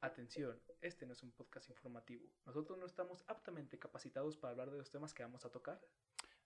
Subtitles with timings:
[0.00, 2.28] Atención, este no es un podcast informativo.
[2.44, 5.80] Nosotros no estamos aptamente capacitados para hablar de los temas que vamos a tocar.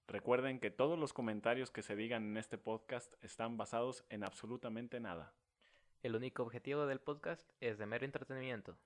[0.07, 5.01] Recuerden que todos los comentarios que se digan en este podcast están basados en absolutamente
[5.01, 5.35] nada.
[6.03, 8.79] El único objetivo del podcast es de mero entretenimiento.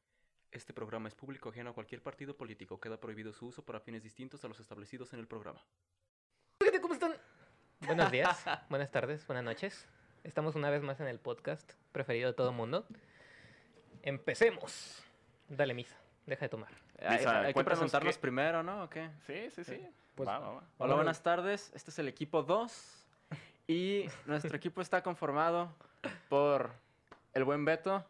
[0.51, 2.81] Este programa es público ajeno a cualquier partido político.
[2.81, 5.65] Queda prohibido su uso para fines distintos a los establecidos en el programa.
[6.81, 7.15] ¿Cómo están?
[7.81, 9.87] Buenos días, buenas tardes, buenas noches.
[10.23, 12.87] Estamos una vez más en el podcast preferido de todo el mundo.
[14.09, 15.03] Empecemos.
[15.49, 16.69] Dale misa, deja de tomar.
[17.01, 18.85] Hay, Lisa, hay que presentarnos qué- primero, ¿no?
[18.85, 19.09] ¿O qué?
[19.27, 19.81] Sí, sí, sí.
[20.15, 20.63] Pues- va, va, va.
[20.77, 21.73] Hola, buenas tardes.
[21.75, 23.07] Este es el equipo 2.
[23.67, 25.75] Y nuestro equipo está conformado
[26.29, 26.71] por
[27.33, 28.05] el buen Beto.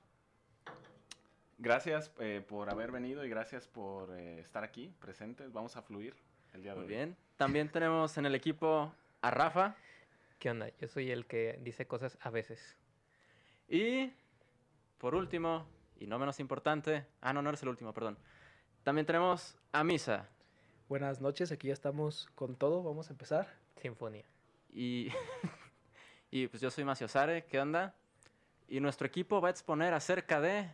[1.59, 5.53] Gracias eh, por haber venido y gracias por eh, estar aquí presentes.
[5.53, 6.17] Vamos a fluir
[6.55, 6.95] el día de Muy hoy.
[6.97, 7.17] bien.
[7.37, 9.77] También tenemos en el equipo a Rafa.
[10.41, 10.69] ¿Qué onda?
[10.81, 12.77] Yo soy el que dice cosas a veces.
[13.69, 14.13] Y
[14.99, 15.67] por último,
[15.99, 17.07] y no menos importante.
[17.21, 18.19] Ah, no, no eres el último, perdón.
[18.83, 20.29] También tenemos a Misa.
[20.89, 22.83] Buenas noches, aquí ya estamos con todo.
[22.83, 23.49] Vamos a empezar.
[23.81, 24.25] Sinfonía.
[24.73, 25.09] Y,
[26.31, 27.45] y pues yo soy Macio Sare.
[27.45, 27.95] ¿Qué onda?
[28.69, 30.71] Y nuestro equipo va a exponer acerca de.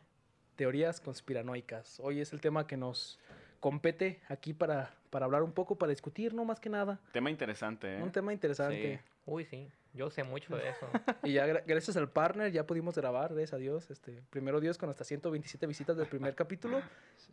[0.57, 2.01] Teorías conspiranoicas.
[2.01, 3.19] Hoy es el tema que nos
[3.61, 6.99] compete aquí para, para hablar un poco, para discutir, no más que nada.
[7.13, 8.03] Tema interesante, ¿eh?
[8.03, 9.01] Un tema interesante.
[9.27, 10.87] Uy, sí, yo sé mucho de eso.
[11.25, 13.91] Y ya gra- gracias al partner ya pudimos grabar, gracias a Dios.
[13.91, 16.81] Este, primero Dios con hasta 127 visitas del primer capítulo.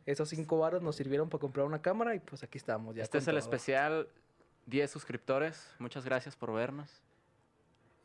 [0.06, 2.96] Esos cinco varos nos sirvieron para comprar una cámara y pues aquí estamos.
[2.96, 3.40] Ya este es el todo.
[3.40, 4.08] especial
[4.68, 5.74] 10 suscriptores.
[5.80, 7.02] Muchas gracias por vernos.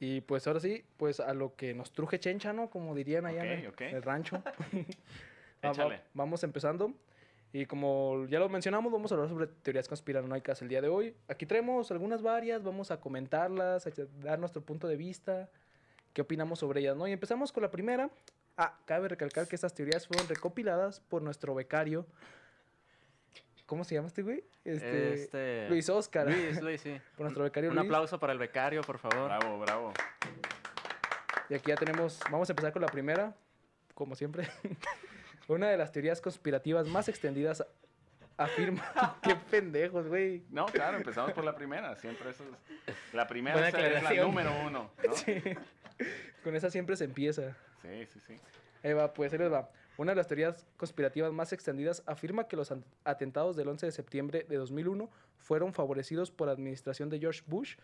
[0.00, 2.70] Y pues ahora sí, pues a lo que nos truje chencha, ¿no?
[2.70, 3.80] Como dirían allá en el, Ok, ok.
[3.82, 4.42] el rancho.
[5.62, 6.00] Échale.
[6.14, 6.92] vamos empezando.
[7.54, 11.14] Y como ya lo mencionamos, vamos a hablar sobre teorías conspiranoicas el día de hoy.
[11.28, 15.50] Aquí traemos algunas varias, vamos a comentarlas, a dar nuestro punto de vista,
[16.14, 17.06] qué opinamos sobre ellas, ¿no?
[17.06, 18.10] Y empezamos con la primera.
[18.56, 22.06] Ah, cabe recalcar que estas teorías fueron recopiladas por nuestro becario.
[23.66, 24.44] ¿Cómo se llama este güey?
[24.64, 26.26] Este, Este- Luis Oscar.
[26.30, 26.98] Luis, Luis, sí.
[27.16, 27.86] Por nuestro becario Un Luis.
[27.86, 29.24] aplauso para el becario, por favor.
[29.28, 29.92] Bravo, bravo.
[31.48, 33.34] Y aquí ya tenemos, vamos a empezar con la primera,
[33.94, 34.46] como siempre.
[35.52, 37.64] Una de las teorías conspirativas más extendidas
[38.36, 38.82] afirma...
[39.22, 40.42] ¡Qué pendejos, güey!
[40.50, 41.94] No, claro, empezamos por la primera.
[41.96, 42.44] Siempre eso
[42.86, 42.94] es...
[43.12, 45.14] La primera es la número uno, ¿no?
[45.14, 45.34] Sí,
[46.42, 47.56] Con esa siempre se empieza.
[47.82, 48.40] sí, sí.
[48.82, 49.70] Ahí va, pues ahí les va.
[49.98, 52.72] Una de las teorías conspirativas más extendidas afirma que los
[53.04, 57.76] atentados del 11 de septiembre de 2001 fueron favorecidos por la administración de George Bush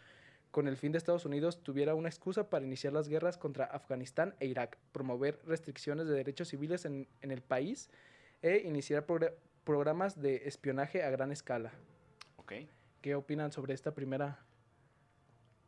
[0.51, 4.35] con el fin de Estados Unidos tuviera una excusa para iniciar las guerras contra Afganistán
[4.41, 7.91] e Irak, promover restricciones de derechos civiles en, en el país
[8.43, 11.73] e iniciar progr- programas de espionaje a gran escala.
[13.03, 14.39] ¿Qué opinan sobre esta primera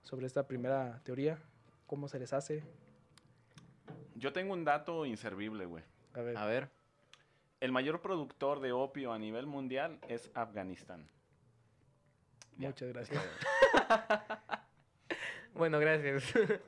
[0.03, 1.39] sobre esta primera teoría?
[1.87, 2.65] ¿Cómo se les hace?
[4.17, 5.85] Yo tengo un dato inservible, güey.
[6.15, 6.37] A ver.
[6.39, 6.71] A ver.
[7.61, 11.07] El mayor productor de opio a nivel mundial es Afganistán.
[12.59, 12.69] Ya.
[12.69, 13.23] Muchas gracias.
[15.55, 16.25] Bueno, gracias.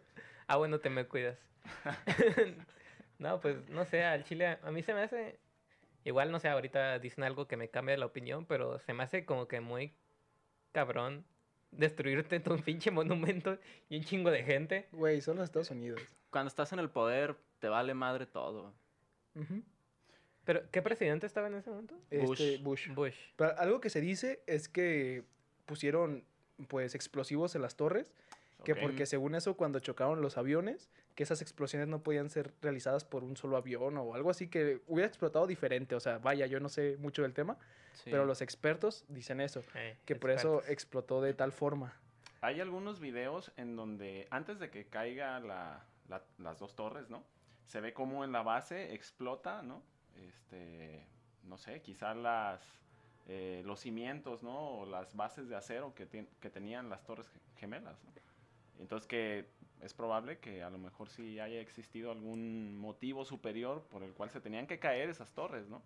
[0.47, 1.39] ah, bueno, te me cuidas.
[3.19, 5.39] no, pues no sé, al chile a mí se me hace...
[6.05, 9.25] Igual, no sé, ahorita dicen algo que me cambia la opinión, pero se me hace
[9.25, 9.95] como que muy
[10.73, 11.25] cabrón
[11.71, 14.89] destruirte un pinche monumento y un chingo de gente.
[14.93, 16.01] Güey, son los Estados Unidos.
[16.31, 18.75] Cuando estás en el poder, te vale madre todo.
[20.45, 21.97] Pero, ¿qué presidente estaba en ese momento?
[22.11, 22.89] Este, Bush.
[22.93, 23.17] Bush.
[23.37, 25.25] Pero algo que se dice es que
[25.67, 26.25] pusieron
[26.69, 28.13] pues explosivos en las torres,
[28.65, 28.79] que Ok.
[28.81, 33.25] porque según eso cuando chocaron los aviones, que esas explosiones no podían ser realizadas por
[33.25, 36.69] un solo avión o algo así que hubiera explotado diferente, o sea, vaya, yo no
[36.69, 37.57] sé mucho del tema,
[37.95, 38.11] Sí.
[38.11, 41.95] pero los expertos dicen eso, Eh, que por eso explotó de tal forma.
[42.41, 47.23] Hay algunos videos en donde antes de que caiga la- la- las dos torres, ¿no?
[47.67, 49.83] Se ve como en la base explota, ¿no?
[50.17, 51.05] Este,
[51.45, 52.61] no sé, quizás las
[53.29, 54.81] eh, los cimientos, ¿no?
[54.81, 56.09] O las bases de acero que,
[56.41, 58.11] que tenían las torres ge- gemelas, ¿no?
[58.83, 59.47] Entonces que
[59.81, 64.29] es probable que a lo mejor sí haya existido algún motivo superior por el cual
[64.31, 65.83] se tenían que caer esas torres, ¿no?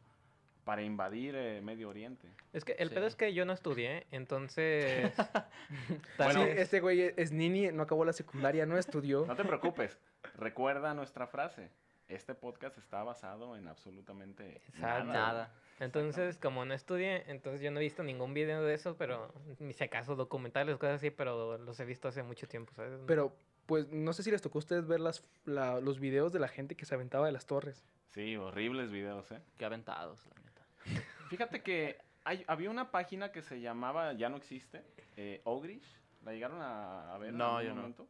[0.64, 2.28] Para invadir eh, Medio Oriente.
[2.52, 2.94] Es que el Sí.
[2.96, 5.12] pedo es que yo no estudié, entonces...
[6.32, 9.24] Sí, vez- este güey es nini, no acabó la secundaria, no estudió.
[9.26, 9.96] No te preocupes,
[10.34, 11.70] recuerda nuestra frase.
[12.08, 14.60] Este podcast está basado en absolutamente.
[14.78, 15.52] Nada.
[15.78, 19.72] Entonces, como no estudié, entonces yo no he visto ningún video de eso, pero ni
[19.72, 22.98] si acaso documentales, cosas así, pero los he visto hace mucho tiempo, ¿sabes?
[23.06, 23.34] Pero
[23.66, 26.48] pues no sé si les tocó a ustedes ver las, la- los videos de la
[26.48, 27.84] gente que se aventaba de las torres.
[28.06, 29.40] Sí, horribles videos, ¿eh?
[29.58, 30.66] Qué aventados, la neta.
[31.28, 34.82] Fíjate que hay- había una página que se llamaba, ya no existe,
[35.16, 35.84] eh, Ogrish.
[36.24, 37.82] ¿La llegaron a, a ver No, en yo algún no.
[37.82, 38.08] momento?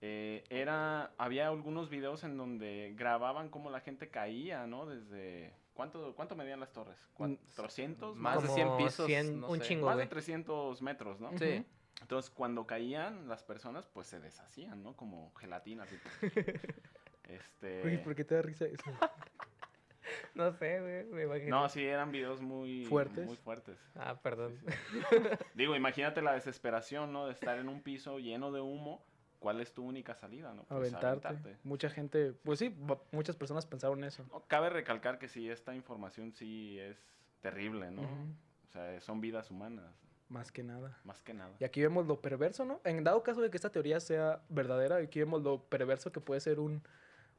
[0.00, 4.86] eh, era, había algunos videos en donde grababan cómo la gente caía, ¿no?
[4.86, 6.98] Desde, ¿cuánto, cuánto medían las torres?
[7.18, 8.14] Mm, ¿400?
[8.14, 9.06] Más de Como 100 pisos.
[9.06, 9.64] 100, no un sé.
[9.66, 10.08] chingo, Más de güey.
[10.10, 11.36] 300 metros, ¿no?
[11.38, 11.64] Sí.
[12.00, 14.96] Entonces, cuando caían las personas, pues se deshacían, ¿no?
[14.96, 15.84] Como gelatina.
[15.84, 15.96] así.
[17.28, 17.98] este...
[17.98, 18.82] ¿por qué te da risa eso?
[20.34, 21.04] No sé, güey.
[21.04, 21.60] me imagino.
[21.60, 23.26] No, sí, eran videos muy ¿Fuertes?
[23.26, 23.78] Muy fuertes.
[23.94, 24.58] Ah, perdón.
[25.54, 27.26] Digo, imagínate la desesperación, ¿no?
[27.26, 29.04] De estar en un piso lleno de humo.
[29.42, 30.62] ¿Cuál es tu única salida, no?
[30.66, 31.56] Pues, Aventarte.
[31.64, 32.72] Mucha gente, pues sí,
[33.10, 34.24] muchas personas pensaron eso.
[34.30, 36.96] No, cabe recalcar que sí, esta información sí es
[37.40, 38.02] terrible, ¿no?
[38.02, 39.92] O sea, son vidas humanas,
[40.28, 40.96] Más que nada.
[41.02, 41.50] más que nada.
[41.58, 42.80] Y aquí vemos lo perverso, ¿no?
[42.84, 46.40] En dado caso de que esta teoría sea verdadera, aquí vemos lo perverso que puede
[46.40, 46.80] ser un,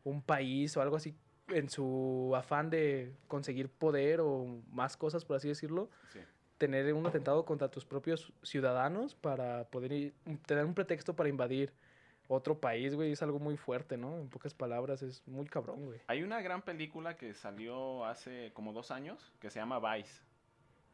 [0.04, 1.16] un país o algo así
[1.48, 6.20] en su afán de conseguir poder o más cosas, por así decirlo, Sí.
[6.58, 10.14] tener un atentado contra tus propios ciudadanos para poder ir-
[10.46, 11.72] tener un pretexto para invadir
[12.28, 14.18] otro país, güey, es algo muy fuerte, ¿no?
[14.18, 16.00] En pocas palabras, es muy cabrón, güey.
[16.08, 20.22] Hay una gran película que salió hace como dos años que se llama Vice.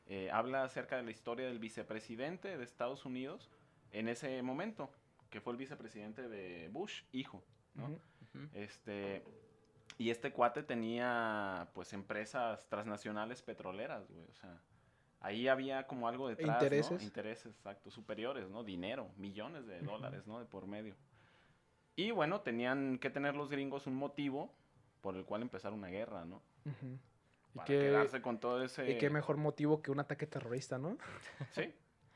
[0.07, 3.51] Eh, habla acerca de la historia del vicepresidente de Estados Unidos
[3.91, 4.89] en ese momento,
[5.29, 7.43] que fue el vicepresidente de Bush, hijo,
[7.75, 7.99] ¿no?
[8.53, 9.23] Este,
[9.97, 14.25] y este cuate tenía, pues, empresas transnacionales petroleras, güey.
[14.25, 14.59] O sea,
[15.19, 16.53] ahí había como algo detrás, ¿no?
[16.53, 17.03] intereses.
[17.03, 18.63] Intereses, exacto, superiores, ¿no?
[18.63, 20.39] Dinero, millones de dólares, ¿no?
[20.39, 20.95] De por medio.
[21.99, 24.53] Y bueno, tenían que tener los gringos un motivo
[25.01, 26.41] por el cual empezar una guerra, ¿no?
[26.63, 28.89] Y Para qué, quedarse con todo ese...
[28.89, 30.97] y qué mejor motivo que un ataque terrorista, ¿no?
[31.51, 31.73] Sí,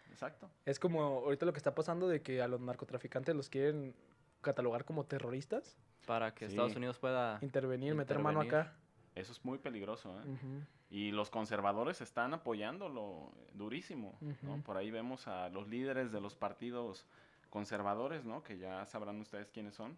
[0.09, 0.49] exacto.
[0.65, 3.93] Es como ahorita lo que está pasando de que a los narcotraficantes los quieren
[4.39, 6.53] catalogar como terroristas, Para que Sí.
[6.53, 7.39] Estados Unidos pueda...
[7.41, 8.77] intervenir, meter mano acá.
[9.15, 10.65] Eso es muy peligroso, ¿eh?
[10.89, 14.61] Y los conservadores están apoyándolo durísimo, ¿no?
[14.63, 17.05] Por ahí vemos a los líderes de los partidos
[17.53, 18.41] conservadores, ¿no?
[18.41, 19.95] Que ya sabrán ustedes quiénes son.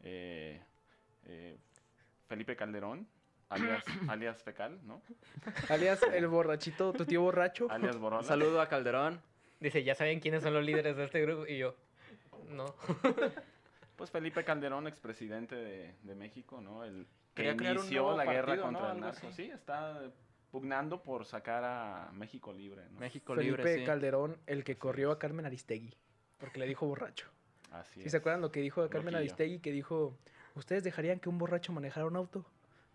[0.00, 0.60] Eh,
[1.24, 1.56] eh,
[2.26, 3.06] Felipe Calderón,
[3.48, 5.00] alias, alias Fecal, ¿no?
[5.68, 7.68] Alias el borrachito, tu tío borracho.
[7.70, 8.24] Alias Un Borola.
[8.24, 9.22] saludo a Calderón.
[9.60, 11.46] Dice, ¿ya saben quiénes son los líderes de este grupo?
[11.46, 11.76] Y yo,
[12.48, 12.74] no.
[13.96, 16.84] Pues Felipe Calderón, expresidente de, de México, ¿no?
[16.84, 18.78] El que Quería crear un inició nuevo la guerra partido, ¿no?
[18.78, 19.30] contra el narco.
[19.32, 20.10] Sí, está
[20.50, 22.98] pugnando por sacar a México libre, ¿no?
[22.98, 23.84] México Felipe libre, sí.
[23.84, 25.94] Calderón, el que corrió a Carmen Aristegui,
[26.40, 27.28] porque le dijo borracho.
[27.70, 28.10] Así ¿Sí es.
[28.10, 29.14] se acuerdan lo que dijo Carmen.
[29.14, 29.60] Aristegui?
[29.60, 30.16] Que dijo,
[30.56, 32.44] ¿ustedes dejarían que un borracho manejara un auto?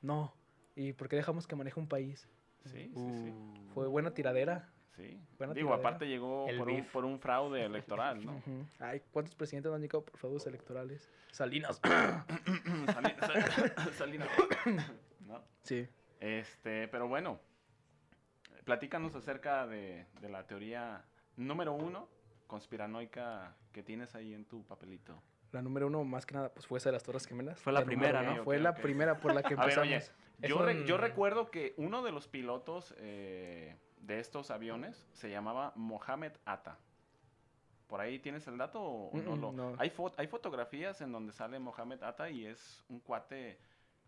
[0.01, 0.33] No.
[0.75, 2.27] ¿Y por qué dejamos que maneje un país?
[2.65, 3.29] Sí, sí, sí.
[3.29, 4.69] Uh, Fue buena tiradera.
[4.97, 5.19] Sí.
[5.37, 5.89] Buena Digo, tiradera.
[5.89, 8.35] aparte llegó por un, por un fraude electoral, ¿no?
[8.37, 8.65] Ujú.
[8.79, 11.09] Ay, ¿cuántos presidentes han llegado por fraudes electorales?
[11.31, 11.79] Salinas.
[11.81, 14.27] Sali- Sal- Salinas.
[15.25, 15.41] ¿No?
[15.63, 15.87] sí.
[16.19, 17.39] Este, pero bueno,
[18.63, 21.03] platícanos acerca de, de la teoría
[21.37, 22.07] número uno
[22.47, 25.21] conspiranoica que tienes ahí en tu papelito.
[25.51, 27.59] La número uno, más que nada, pues fue esa de las Torres Gemelas.
[27.59, 28.43] Fue la primera, ¿no?
[28.43, 30.11] Fue la primera por la que A ver, empezamos.
[30.41, 35.29] oye, yo, re- yo recuerdo que uno de los pilotos eh, de estos aviones se
[35.29, 36.77] llamaba Mohamed Atta.
[37.87, 39.51] ¿Por ahí tienes el dato o no lo...?
[39.51, 39.75] no.
[39.77, 43.59] Hay, fo- hay fotografías en donde sale Mohamed Atta y es un cuate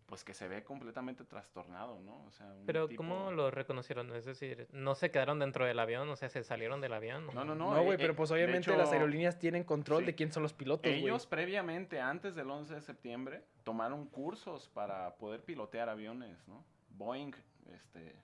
[0.08, 2.24] pues que se ve completamente trastornado, ¿no?
[2.24, 4.10] O sea, un Pero tipo- ¿cómo lo reconocieron?
[4.16, 6.08] Es decir, ¿no se quedaron dentro del avión?
[6.08, 7.26] O sea, ¿se salieron del avión?
[7.34, 7.74] No, no, no.
[7.74, 10.06] No, güey, eh, pero eh, pues obviamente hecho, las aerolíneas tienen control sí.
[10.06, 10.90] de quién son los pilotos.
[10.90, 16.64] Ellos previamente, antes del 11 de septiembre, tomaron cursos para poder pilotear aviones, ¿no?
[16.90, 17.32] Boeing,
[17.74, 18.16] este...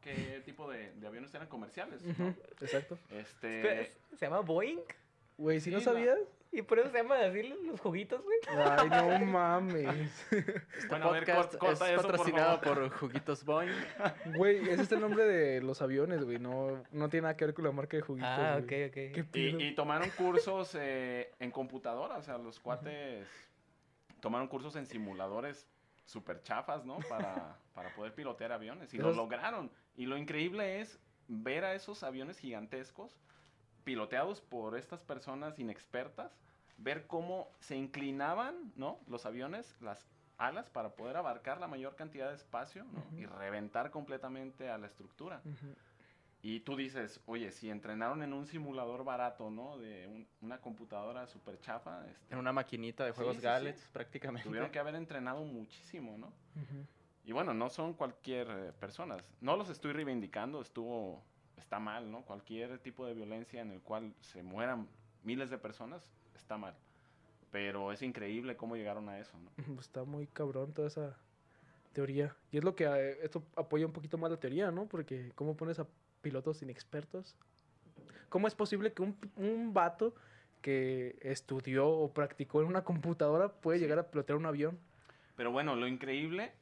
[0.00, 2.02] ¿Qué tipo de, de aviones eran comerciales?
[2.18, 2.34] ¿no?
[2.60, 2.98] Exacto.
[3.10, 3.92] Este...
[4.16, 4.80] ¿Se llama Boeing?
[5.38, 6.18] Güey, si no Sí, sabías.
[6.52, 8.38] ¿Y por eso se llama así los juguitos, güey?
[8.48, 10.26] Ay, no mames.
[10.88, 13.70] Bueno, a ver, podcast corta es eso, por patrocinado por, Juguitos Boeing.
[14.36, 16.38] Güey, ese es el nombre de los aviones, güey.
[16.38, 18.30] No, no tiene nada que ver con la marca de juguitos.
[18.30, 18.86] Ah, ok, güey.
[18.86, 18.92] ok.
[18.92, 19.26] ¿Qué?
[19.34, 23.28] Y, y tomaron cursos eh, en computadora, o sea, los cuates
[24.20, 25.68] tomaron cursos en simuladores
[26.04, 26.98] super chafas, ¿no?
[27.08, 28.92] Para, para poder pilotear aviones.
[28.92, 29.70] Y lo lograron.
[29.96, 33.20] Y lo increíble es ver a esos aviones gigantescos
[33.84, 36.38] piloteados por estas personas inexpertas,
[36.76, 39.00] ver cómo se inclinaban, ¿no?
[39.06, 40.06] Los aviones, las
[40.38, 42.86] alas, para poder abarcar la mayor cantidad de espacio.
[43.16, 45.42] Y reventar completamente a la estructura.
[46.42, 49.76] Y tú dices, oye, si entrenaron en un simulador barato, ¿no?
[49.76, 53.42] De un- una computadora súper chafa, este, En una maquinita de Sí, juegos sí,
[53.92, 54.48] prácticamente.
[54.48, 56.28] tuvieron que haber entrenado muchísimo, ¿no?
[56.28, 56.86] Ujú.
[57.24, 59.22] Y bueno, no son cualquier eh, personas.
[59.42, 61.22] No los estoy reivindicando, estuvo,
[61.60, 62.22] está mal, ¿no?
[62.22, 64.88] Cualquier tipo de violencia en el cual se mueran
[65.22, 66.02] miles de personas,
[66.34, 66.74] está mal.
[67.50, 69.50] Pero es increíble cómo llegaron a eso, ¿no?
[69.74, 71.16] Pues Está muy cabrón toda esa
[71.92, 72.34] teoría.
[72.52, 74.86] Y es lo que eh, esto apoya un poquito más la teoría, ¿no?
[74.86, 75.86] Porque ¿cómo pones a
[76.22, 77.36] pilotos inexpertos?
[78.28, 80.14] ¿Cómo es posible que un, un vato
[80.62, 83.84] que estudió o practicó en una computadora puede Sí.
[83.84, 84.78] llegar a pilotear un avión.
[85.36, 86.52] Pero bueno, lo increíble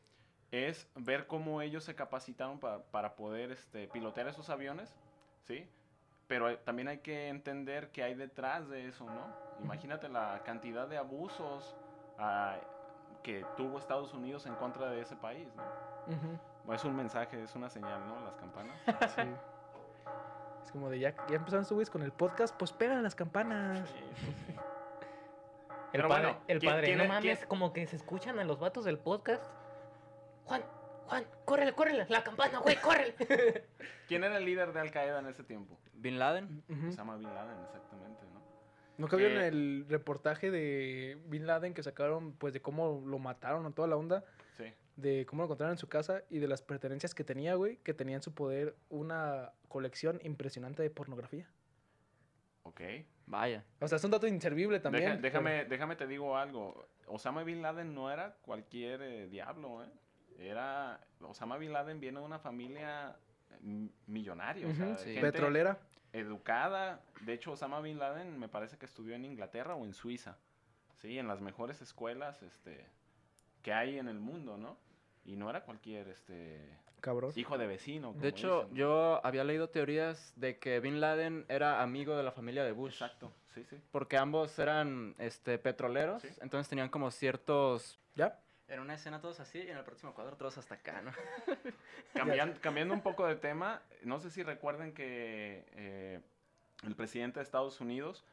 [0.50, 4.94] es ver cómo ellos se capacitaron pa- para poder este, pilotear esos aviones,
[5.46, 5.68] ¿sí?
[6.26, 9.26] Pero eh, también hay que entender qué hay detrás de eso, ¿no?
[9.62, 11.76] Imagínate la cantidad de abusos
[12.18, 12.56] ah,
[13.22, 16.74] que tuvo Estados Unidos en contra de ese país, ¿no?
[16.74, 18.20] Es un mensaje, es una señal, ¿no?
[18.24, 18.76] Las campanas.
[19.16, 19.22] sí.
[20.64, 23.88] Es como de ya, ya empezaron güeyes con el podcast, pues pegan las campanas.
[23.88, 24.54] Sí, sí, sí.
[25.94, 28.58] El padre, bueno, el ¿quién- padre, no es- mames, como que se escuchan a los
[28.58, 29.42] vatos del podcast.
[30.48, 30.62] Juan,
[31.06, 33.14] Juan, córrele, córrele, la campana, güey, córrele.
[34.08, 35.78] ¿Quién era el líder de Al Qaeda en ese tiempo?
[35.94, 36.62] Bin Laden.
[36.88, 38.42] Osama Bin Laden, exactamente, ¿no?
[38.98, 43.64] ¿Nunca vieron que- el reportaje de Bin Laden que sacaron, pues, de cómo lo mataron
[43.66, 44.24] o toda la onda?
[44.56, 44.64] Sí.
[44.96, 47.94] De cómo lo encontraron en su casa y de las pertenencias que tenía, güey, que
[47.94, 51.48] tenía en su poder una colección impresionante de pornografía.
[52.64, 52.80] Ok.
[53.26, 53.64] Vaya.
[53.80, 55.04] O sea, es un dato inservible también.
[55.04, 56.88] Deja- pero- déjame, déjame te digo algo.
[57.06, 59.88] Osama Bin Laden no era cualquier eh, diablo, ¿eh?
[60.38, 61.00] Era...
[61.20, 63.16] Osama Bin Laden viene de una familia
[63.60, 65.12] mm, millonaria, o sea, sí.
[65.14, 65.78] gente Petrolera.
[66.12, 67.00] educada.
[67.22, 70.38] De hecho, Osama Bin Laden me parece que estudió en Inglaterra o en Suiza.
[70.94, 72.84] Sí, en las mejores escuelas este,
[73.62, 74.76] que hay en el mundo, ¿no?
[75.24, 76.60] Y no era cualquier este,
[77.00, 77.32] Cabrón.
[77.36, 78.08] hijo de vecino.
[78.08, 78.76] como De hecho, dicen, ¿no?
[78.76, 82.94] yo había leído teorías de que Bin Laden era amigo de la familia de Bush.
[82.94, 83.76] Exacto, sí, sí.
[83.92, 86.28] Porque ambos eran este, petroleros, Sí.
[86.40, 88.00] entonces tenían como ciertos...
[88.14, 88.40] ¿Ya?
[88.68, 91.10] En una escena todos así y en el próximo cuadro todos hasta acá, ¿no?
[92.14, 96.20] Cambian- cambiando un poco de tema, no sé si recuerden que eh,
[96.84, 98.24] el presidente de Estados Unidos,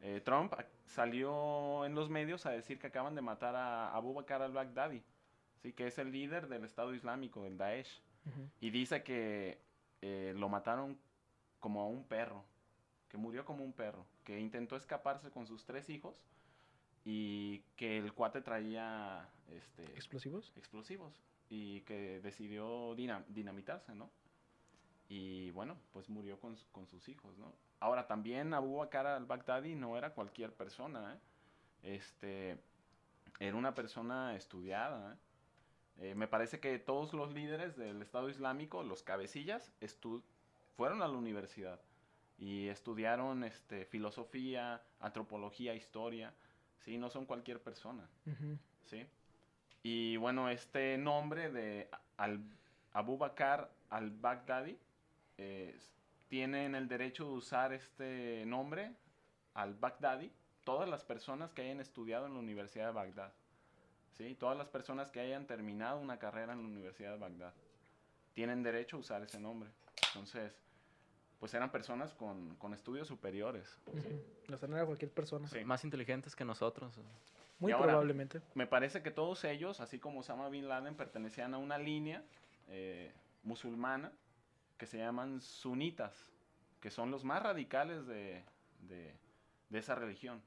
[0.00, 0.54] eh, Trump,
[0.86, 5.02] salió en los medios a decir que acaban de matar a Abu Bakr al-Baghdadi,
[5.62, 5.72] ¿sí?
[5.74, 8.00] que es el líder del Estado Islámico, del Daesh.
[8.60, 9.58] Y dice que
[10.00, 10.96] eh, lo mataron
[11.60, 12.44] como a un perro,
[13.08, 16.22] que murió como un perro, que intentó escaparse con sus tres hijos
[17.04, 20.52] y que el cuate traía este, ¿Explosivos?
[20.56, 21.12] explosivos
[21.50, 24.10] y que decidió dina- dinamitarse, ¿no?
[25.08, 27.52] Y bueno, pues murió con, su- con sus hijos, ¿no?
[27.80, 31.94] Ahora, también Abu Bakr al-Baghdadi no era cualquier persona, ¿eh?
[31.96, 32.58] Este,
[33.40, 35.16] era una persona estudiada, ¿eh?
[35.98, 39.70] Eh, me parece que todos los líderes del Estado Islámico, los cabecillas,
[40.76, 41.80] fueron a la universidad
[42.38, 46.34] y estudiaron este, filosofía, antropología, historia,
[46.84, 46.98] ¿sí?
[46.98, 48.06] No son cualquier persona.
[48.86, 49.06] ¿sí?
[49.82, 52.40] Y bueno, este nombre de al,
[52.92, 54.78] Abu Bakr al-Baghdadi
[55.38, 55.78] eh,
[56.28, 58.92] tienen el derecho de usar este nombre
[59.54, 60.30] al-Baghdadi
[60.64, 63.32] todas las personas que hayan estudiado en la Universidad de Bagdad.
[64.16, 64.34] ¿sí?
[64.36, 67.52] Todas las personas que hayan terminado una carrera en la Universidad de Bagdad
[68.34, 69.70] tienen derecho a usar ese nombre.
[70.08, 70.52] Entonces,
[71.42, 73.66] pues eran personas con, con estudios superiores.
[73.92, 73.98] ¿sí?
[74.46, 74.54] Ujú.
[74.54, 75.48] O sea, no era cualquier persona.
[75.48, 75.64] Sí.
[75.64, 76.94] Más inteligentes que nosotros.
[77.58, 78.40] Muy Y ahora- probablemente.
[78.54, 82.22] Me parece que todos ellos, así como Osama Bin Laden, pertenecían a una línea
[82.68, 84.12] eh, musulmana
[84.78, 86.30] que se llaman sunitas,
[86.80, 88.44] que son los más radicales de,
[88.88, 89.12] de-
[89.68, 90.40] de esa religión.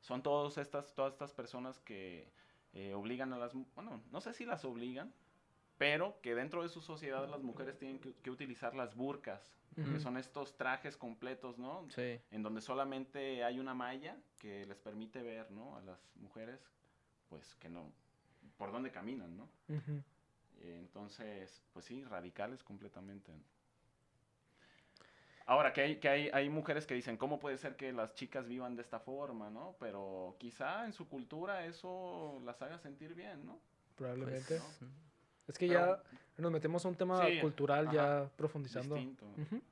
[0.00, 2.28] Son todos estas, todas estas personas que
[2.72, 3.52] eh, obligan a las...
[3.76, 5.12] Bueno, no sé si las obligan,
[5.78, 9.82] pero que dentro de su sociedad las mujeres tienen que, que utilizar las burkas, que
[9.82, 10.00] Ujú.
[10.00, 11.86] son estos trajes completos, ¿no?
[11.90, 12.18] Sí.
[12.30, 15.76] en donde solamente hay una malla que les permite ver, ¿no?
[15.76, 16.60] A las mujeres,
[17.28, 17.92] pues que no,
[18.56, 19.48] por dónde caminan, ¿no?
[20.62, 23.32] Entonces, pues sí, radicales completamente.
[25.48, 28.48] Ahora, que, hay, que hay, hay mujeres que dicen, ¿cómo puede ser que las chicas
[28.48, 29.76] vivan de esta forma, no?
[29.78, 33.60] Pero quizá en su cultura eso las haga sentir bien, ¿no?
[33.94, 34.58] Probablemente.
[34.58, 34.90] Pues,
[35.48, 36.02] Es que Pero- ya
[36.42, 38.94] nos metemos a un tema Sí, cultural ajá, ya profundizando.
[38.96, 39.24] Distinto.
[39.40, 39.62] Ujú.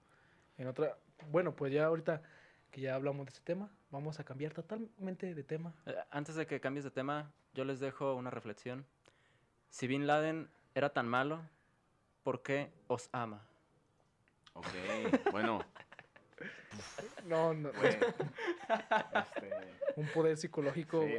[0.59, 0.97] En otra,
[1.31, 2.23] bueno, pues ya ahorita
[2.71, 5.73] que ya hablamos de este tema, vamos a cambiar totalmente de tema.
[5.87, 8.85] Eh, Antes de que cambies de tema, yo les dejo una reflexión.
[9.71, 11.41] Si Bin Laden era tan malo,
[12.23, 13.47] ¿por qué os ama?
[14.55, 14.67] Ok,
[15.33, 15.61] bueno,
[17.27, 17.97] No, no, pues,
[19.15, 19.51] este,
[19.97, 21.19] un poder psicológico Sí, sí,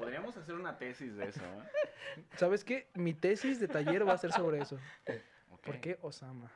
[0.00, 2.24] Podríamos hacer una tesis de eso, ¿eh?
[2.36, 2.88] ¿Sabes qué?
[2.94, 4.78] Mi tesis de taller va a ser sobre eso.
[5.62, 6.50] ¿Por qué Osama?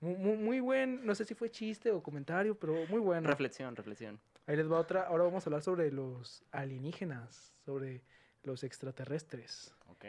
[0.00, 3.28] Muy, muy, muy buen, no sé si fue chiste o comentario, pero muy bueno.
[3.28, 4.18] Reflexión, reflexión.
[4.46, 5.02] Ahí les va otra.
[5.02, 8.02] Ahora vamos a hablar sobre los alienígenas, sobre
[8.44, 9.74] los extraterrestres.
[9.90, 10.06] Ok.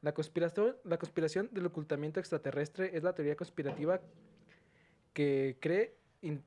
[0.00, 4.00] La conspiración, la conspiración del ocultamiento extraterrestre es la teoría conspirativa
[5.12, 6.42] que cree, in-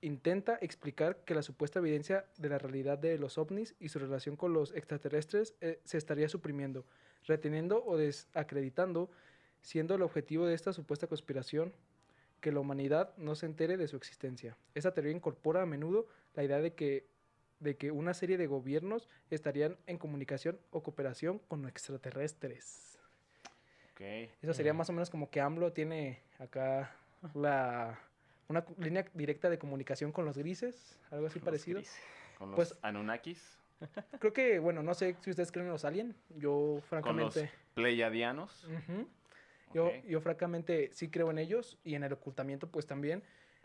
[0.00, 4.36] intenta explicar que la supuesta evidencia de la realidad de los ovnis y su relación
[4.36, 6.84] con los extraterrestres eh, se estaría suprimiendo,
[7.26, 9.10] reteniendo o desacreditando,
[9.60, 11.72] siendo el objetivo de esta supuesta conspiración
[12.40, 14.56] que la humanidad no se entere de su existencia.
[14.74, 17.08] Esta teoría incorpora a menudo la idea de que,
[17.58, 22.98] de que una serie de gobiernos estarían en comunicación o cooperación con extraterrestres.
[23.92, 24.00] Ok.
[24.40, 24.76] Eso sería Mm.
[24.76, 26.94] más o menos como que AMLO tiene acá
[27.34, 27.98] la,
[28.48, 31.82] una línea directa de comunicación con los grises, algo así parecido.
[32.38, 33.58] Con los Pues- Anunnakis,
[34.18, 36.16] Creo que, bueno, no sé si ustedes creen en los aliens.
[36.30, 37.50] Yo, con los francamente.
[37.74, 38.66] Pleiadianos.
[39.72, 43.22] Yo, yo francamente sí creo en ellos y en el ocultamiento pues también.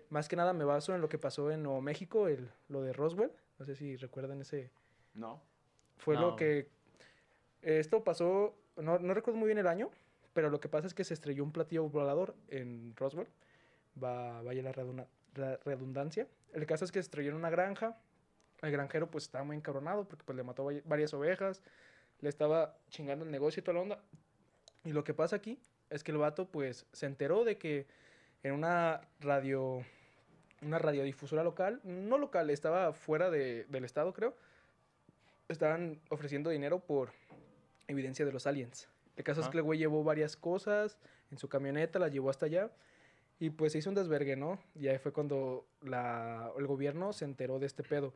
[0.09, 2.93] Más que nada me baso en lo que pasó en Nuevo México, el, lo de
[2.93, 3.31] Roswell.
[3.57, 4.69] No sé si recuerdan ese...
[5.15, 5.41] No.
[5.97, 6.69] Fue lo que...
[7.61, 9.89] Esto pasó, no, no recuerdo muy bien el año,
[10.33, 13.27] pero lo que pasa es que se estrelló un platillo volador en Roswell.
[14.01, 16.27] Va, vaya la redunda- la redundancia.
[16.53, 17.97] El caso es que en una granja.
[18.61, 21.61] El granjero pues estaba muy encabronado porque pues le mató vari- varias ovejas.
[22.21, 23.99] Le estaba chingando el negocio y toda la onda.
[24.85, 25.59] Y lo que pasa aquí
[25.89, 27.87] es que el vato pues se enteró de que
[28.43, 29.83] en una radio,
[30.61, 34.35] una radiodifusora local, no local, estaba fuera de- del estado creo,
[35.49, 37.11] estaban ofreciendo dinero por
[37.87, 38.87] evidencia de los aliens.
[39.15, 40.97] El caso es que el güey llevó varias cosas
[41.31, 42.71] en su camioneta, las llevó hasta allá
[43.39, 44.59] y pues se hizo un desvergue, ¿no?
[44.75, 48.13] Y ahí fue cuando la, el gobierno se enteró de este pedo.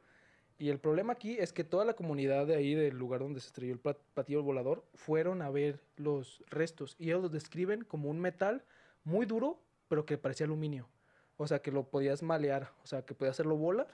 [0.59, 3.47] Y el problema aquí es que toda la comunidad de ahí, del lugar donde se
[3.47, 6.95] estrelló el plat- platillo volador, fueron a ver los restos.
[6.97, 8.63] Y ellos los describen como un metal
[9.03, 10.87] muy duro, pero que parecía aluminio.
[11.37, 13.85] O sea, que lo podías malear, o sea, que podías hacerlo bola,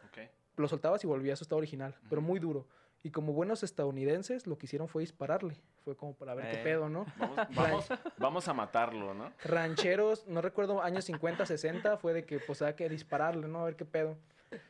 [0.56, 2.66] lo soltabas y volvía a su estado original, pero muy duro.
[3.04, 5.58] Y como buenos estadounidenses, lo que hicieron fue dispararle.
[5.84, 6.64] Fue como para ver qué Eh.
[6.64, 7.06] pedo, ¿no?
[7.18, 7.88] Vamos, vamos,
[8.18, 9.32] vamos a matarlo, ¿no?
[9.44, 13.60] Rancheros, no recuerdo, años 50, 60, fue de que pues había que dispararle, ¿no?
[13.60, 14.18] A ver qué pedo.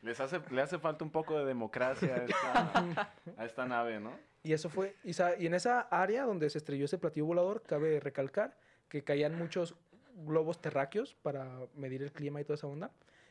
[0.02, 4.12] Les hace, le hace falta un poco de democracia a esta, a esta nave, ¿no?
[4.42, 8.56] Y eso fue, y en esa área donde se estrelló ese platillo volador, cabe recalcar
[8.88, 9.74] que caían muchos
[10.16, 12.90] globos terráqueos para medir el clima y toda esa onda.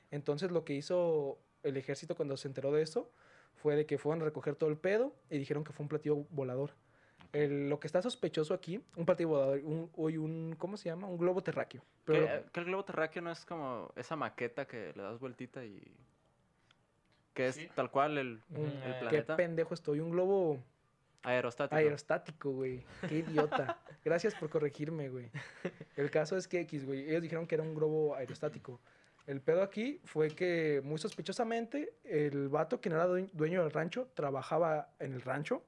[0.09, 3.11] Entonces lo que hizo el ejército cuando se enteró de eso
[3.55, 6.15] fue de que fueron a recoger todo el pedo y dijeron que fue un platillo
[6.31, 6.71] volador.
[7.33, 11.07] El- lo que está sospechoso aquí, un platillo volador, un, hoy un, ¿cómo se llama?
[11.07, 11.81] Un globo terráqueo.
[12.05, 15.65] Pero ¿Que, que el globo terráqueo no es como esa maqueta que le das vueltita
[15.65, 15.81] y...
[17.33, 17.67] Que es Sí.
[17.75, 20.59] tal cual el, un- Mm, el eh, qué planeta pendejo estoy, un globo
[21.23, 21.75] aerostático.
[21.75, 22.85] Aerostático, güey.
[23.09, 23.79] Qué idiota.
[24.05, 25.31] Gracias por corregirme, güey.
[25.95, 27.09] El caso es que X, güey.
[27.09, 28.79] Ellos dijeron que era un globo aerostático.
[29.25, 34.09] El pedo aquí fue que, muy sospechosamente, el vato, quien era due- dueño del rancho,
[34.13, 35.63] trabajaba en el rancho.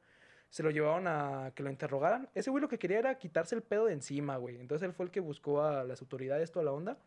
[0.50, 2.30] Se lo llevaron a que lo interrogaran.
[2.34, 4.58] Ese güey lo que quería era quitarse el pedo de encima, güey.
[4.60, 6.98] Entonces él fue el que buscó a las autoridades toda la onda.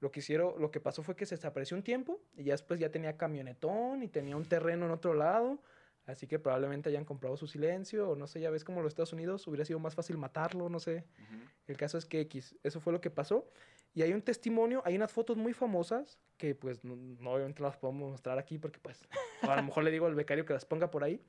[0.00, 2.80] Lo que hicieron, lo que pasó fue que se desapareció un tiempo y ya después
[2.80, 5.58] ya tenía camionetón y tenía un terreno en otro lado.
[6.06, 9.12] Así que probablemente hayan comprado su silencio, o no sé, ya ves como los Estados
[9.12, 11.04] Unidos hubiera sido más fácil matarlo, no sé.
[11.18, 11.44] Ujú.
[11.68, 13.46] El caso es que X, eso fue lo que pasó.
[13.94, 17.68] Y hay un testimonio, hay unas fotos muy famosas que pues no, no, obviamente no
[17.68, 19.06] las podemos mostrar aquí porque pues
[19.42, 21.20] a lo mejor le digo al becario que las ponga por ahí,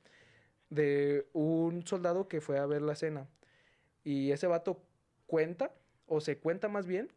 [0.72, 3.28] de un soldado que fue a ver la escena.
[4.04, 4.82] Y ese vato
[5.26, 5.72] cuenta,
[6.06, 7.08] o se cuenta más bien,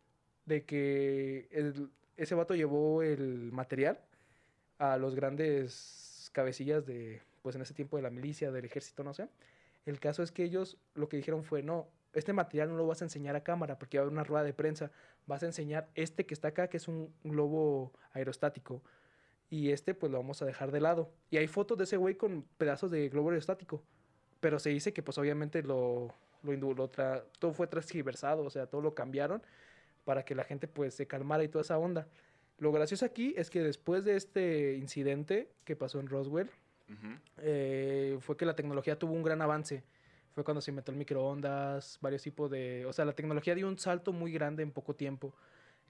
[0.45, 1.47] de que
[2.17, 3.99] ese vato llevó el material
[4.77, 9.13] a los grandes cabecillas de, pues en ese tiempo de la milicia, del ejército, no
[9.13, 9.29] sé.
[9.85, 13.01] El caso es que ellos lo que dijeron fue, no, este material no lo vas
[13.01, 14.91] a enseñar a cámara porque va a haber una rueda de prensa.
[15.27, 18.81] Vas a enseñar este que está acá, que es un globo aerostático.
[19.55, 21.09] Y este pues lo vamos a dejar de lado.
[21.29, 23.81] Y hay fotos de ese güey con pedazos de globo aerostático.
[24.41, 26.13] Pero se dice que pues obviamente lo,
[26.43, 29.41] lo, lo tra- todo fue transgiversado, o sea, todo lo cambiaron
[30.03, 32.05] para que la gente pues se calmara y toda esa onda.
[32.57, 36.49] Lo gracioso aquí es que después de este incidente que pasó en Roswell,
[37.37, 39.83] eh, fue que la tecnología tuvo un gran avance.
[40.33, 42.85] Fue cuando se inventó el microondas, varios tipos de...
[42.87, 45.33] O sea, la tecnología dio un salto muy grande en poco tiempo.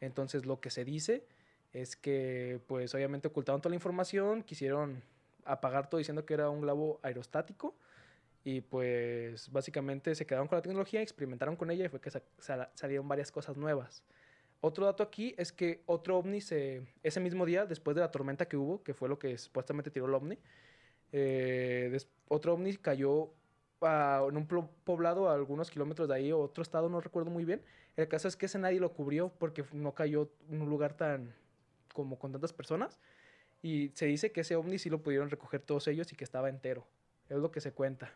[0.02, 1.26] Entonces, lo que se dice
[1.76, 5.04] es que, pues, obviamente ocultaron toda la información, quisieron
[5.44, 7.76] apagar todo diciendo que era un globo aerostático.
[8.46, 12.22] Y pues, básicamente se quedaron con la tecnología, experimentaron con ella y fue que sa-
[12.38, 14.04] sal- salieron varias cosas nuevas.
[14.62, 18.48] Otro dato aquí es que otro ovni se, ese mismo día, después de la tormenta
[18.48, 20.38] que hubo, que fue lo que supuestamente tiró el ovni,
[21.12, 23.32] eh, otro ovni cayó
[23.82, 24.48] en un
[24.84, 27.62] poblado a algunos kilómetros de ahí, otro estado, no recuerdo muy bien.
[27.98, 31.34] El caso es que ese nadie lo cubrió porque no cayó en un lugar tan
[31.96, 33.00] como con tantas personas.
[33.64, 36.50] Y se dice que ese ovni sí lo pudieron recoger todos ellos y que estaba
[36.50, 36.86] entero.
[37.30, 38.12] Es lo que se cuenta.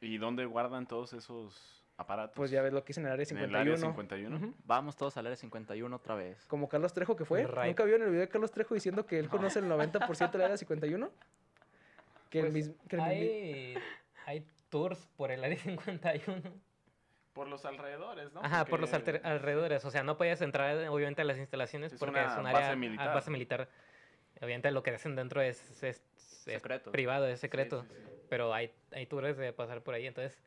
[0.00, 2.34] ¿Y dónde guardan todos esos aparatos?
[2.34, 3.60] Pues ya ves lo que hice en el área ¿En 51.
[3.60, 4.36] el área 51?
[4.36, 4.54] Ujú.
[4.64, 6.44] Vamos todos al área 51 otra vez.
[6.46, 7.46] Como Carlos Trejo que fue.
[7.46, 7.66] Right.
[7.66, 10.56] ¿Nunca vieron el video de Carlos Trejo diciendo que él conoce el 90% del área
[10.56, 11.10] 51?
[12.30, 13.74] Que el Pues, mis- que el mi- hay,
[14.26, 16.42] hay tours por el área 51.
[17.32, 18.40] Por los alrededores, ¿no?
[18.42, 19.84] Ajá, por los Porque- alter- alrededores.
[19.84, 22.60] O sea, no podías entrar obviamente a las instalaciones Es porque una es un área
[22.60, 23.14] base ah, militar.
[23.14, 23.68] base militar.
[24.40, 26.90] Obviamente lo que hacen dentro es, es, es Secreto.
[26.90, 27.82] privado, es Sí, secreto.
[27.82, 28.10] sí, sí.
[28.28, 30.40] Pero hay, hay tours de pasar por ahí, entonces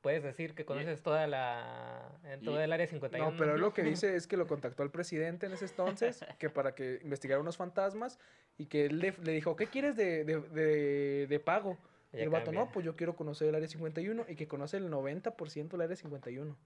[0.00, 3.30] puedes decir que conoces toda la eh, todo y- el área 51.
[3.32, 6.50] No, pero lo que dice es que lo contactó al presidente en ese entonces, que
[6.50, 8.18] para que investigara unos fantasmas
[8.58, 11.76] y que él le, le dijo, ¿qué quieres de, de, de- de pago?
[12.12, 12.64] Y el vato, cambia.
[12.64, 15.96] no, pues yo quiero conocer el área 51 y que conoce el 90% del área
[15.96, 16.56] 51.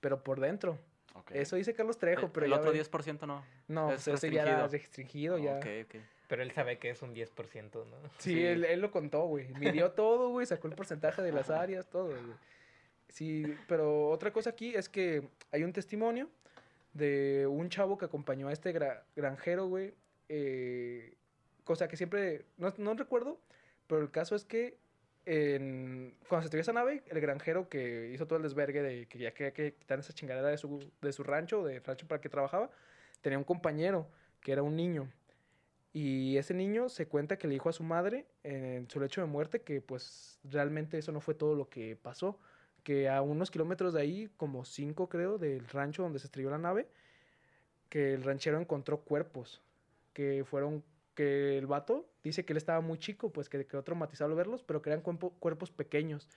[0.00, 0.78] Pero por dentro.
[1.14, 1.30] Ok.
[1.32, 3.44] Eso dice Carlos Trejo, Eh, pero el ya otro ve- 10% no.
[3.68, 5.36] No, es pues ese ya era restringido.
[5.36, 5.56] restringido, ya.
[5.58, 6.02] Ok, ok.
[6.28, 7.96] Pero él sabe que es un 10%, ¿no?
[8.18, 8.44] Sí, Sí.
[8.44, 9.48] Él, él lo contó, güey.
[9.54, 12.36] Midió todo, güey, sacó el porcentaje de las áreas, todo, güey.
[13.08, 16.30] Sí, pero otra cosa aquí es que hay un testimonio
[16.94, 19.94] de un chavo que acompañó a este gra- granjero, güey.
[20.34, 21.14] eh,
[21.64, 23.38] cosa que siempre, no, no recuerdo,
[23.86, 24.78] pero el caso es que
[25.26, 29.18] en- cuando se estrelló esa nave, el granjero que hizo todo el desvergue de que
[29.18, 32.70] ya quería que quitar esa chingadera de su, rancho, del rancho para que trabajaba,
[33.20, 34.08] tenía un compañero
[34.40, 35.10] que era un niño.
[35.92, 39.26] Y ese niño se cuenta que le dijo a su madre en su lecho de
[39.26, 42.38] muerte que pues realmente eso no fue todo lo que pasó.
[42.82, 46.58] Que a unos kilómetros de ahí, como cinco creo, del rancho donde se estrelló la
[46.58, 46.88] nave,
[47.88, 49.62] que el ranchero encontró cuerpos.
[50.12, 54.30] Que fueron, que el vato dice que él estaba muy chico, pues que quedó traumatizado
[54.30, 56.28] al verlos, pero que eran cuerpo- cuerpos pequeños,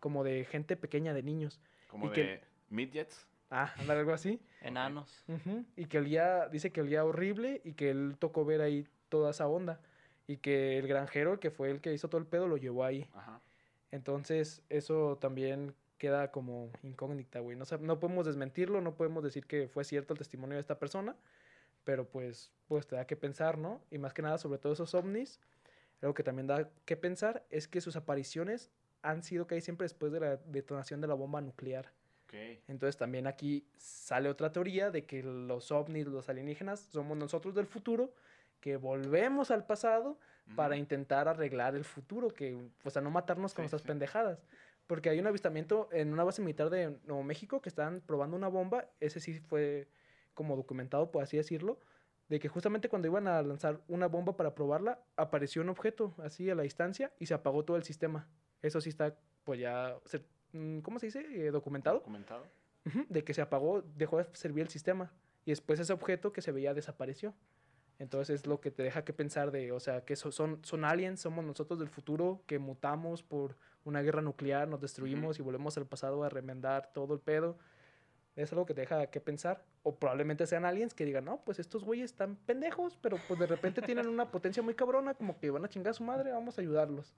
[0.00, 1.60] como de gente pequeña, de niños.
[1.88, 3.26] Como y que- de midgets.
[3.50, 4.40] Ah, andar algo así.
[4.62, 5.24] Enanos.
[5.76, 9.46] Y que olía, dice que olía horrible y que él tocó ver ahí toda esa
[9.46, 9.80] onda.
[10.26, 13.06] Y que el granjero, que fue el que hizo todo el pedo, lo llevó ahí.
[13.14, 13.40] Ajá.
[13.92, 17.56] Entonces, eso también queda como incógnita, güey.
[17.56, 20.78] No, sab- no podemos desmentirlo, no podemos decir que fue cierto el testimonio de esta
[20.78, 21.14] persona,
[21.84, 23.80] pero pues, pues te da que pensar, ¿no?
[23.90, 25.40] Y más que nada, sobre todo esos ovnis,
[26.02, 28.70] algo que también da que pensar es que sus apariciones
[29.02, 31.92] han sido casi siempre después de la detonación de la bomba nuclear.
[32.66, 37.66] Entonces también aquí sale otra teoría de que los ovnis, los alienígenas, somos nosotros del
[37.66, 38.12] futuro,
[38.60, 40.18] que volvemos al pasado
[40.56, 43.88] para intentar arreglar el futuro, que, o sea, no matarnos con Sí, nuestras sí.
[43.88, 44.42] pendejadas.
[44.88, 48.48] Porque hay un avistamiento en una base militar de Nuevo México que estaban probando una
[48.48, 49.86] bomba, ese sí fue
[50.34, 51.78] como documentado, por así decirlo,
[52.28, 56.48] de que justamente cuando iban a lanzar una bomba para probarla, apareció un objeto así
[56.50, 58.28] a la distancia y se apagó todo el sistema.
[58.62, 59.96] Eso sí está, pues ya,
[60.52, 61.20] mm, ¿cómo se dice?
[61.46, 61.98] Eh, documentado.
[61.98, 62.44] ¿Documentado?
[63.08, 65.12] De que se apagó, dejó de servir el sistema.
[65.44, 67.34] Y después ese objeto que se veía desapareció.
[67.98, 70.84] Entonces es lo que te deja que pensar de, o sea, que so- son, son
[70.84, 75.76] aliens, somos nosotros del futuro que mutamos por una guerra nuclear, nos destruimos y volvemos
[75.76, 77.58] al pasado a remendar todo el pedo.
[78.36, 79.64] Es algo que te deja que pensar.
[79.82, 83.46] O probablemente sean aliens que digan, no, pues estos güeyes están pendejos, pero pues de
[83.46, 86.58] repente tienen una potencia muy cabrona, como que van a chingar a su madre, vamos
[86.58, 87.14] a ayudarlos.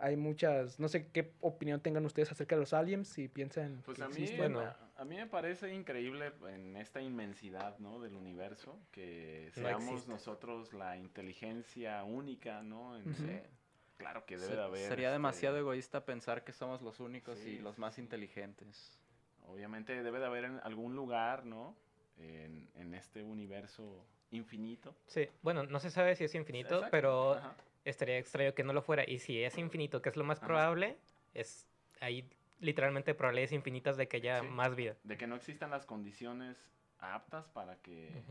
[0.00, 3.98] Hay muchas, no sé qué opinión tengan ustedes acerca de los aliens, si piensan Pues
[3.98, 4.56] que a mí, existen.
[4.56, 8.00] A, a mí me parece increíble en esta inmensidad, ¿no?
[8.00, 12.96] Del universo, que seamos nosotros la inteligencia única, ¿no?
[12.96, 13.48] En- eh,
[13.96, 14.88] claro que debe de haber.
[14.88, 18.00] Sería este, demasiado egoísta pensar que somos los únicos Sí, y los más sí.
[18.00, 18.98] inteligentes.
[19.46, 21.76] Obviamente debe de haber en algún lugar, ¿no?
[22.18, 24.94] En, en este universo infinito.
[25.06, 27.54] Sí, bueno, no se sabe si es infinito, Exacto, pero ajá.
[27.84, 29.04] estaría extraño que no lo fuera.
[29.08, 30.46] Y si es infinito, que es lo más Ajá.
[30.46, 30.98] probable,
[31.34, 31.66] es
[32.00, 32.28] hay
[32.60, 34.46] literalmente probabilidades infinitas de que haya Sí.
[34.48, 34.96] más vida.
[35.04, 38.22] De que no existan las condiciones aptas para que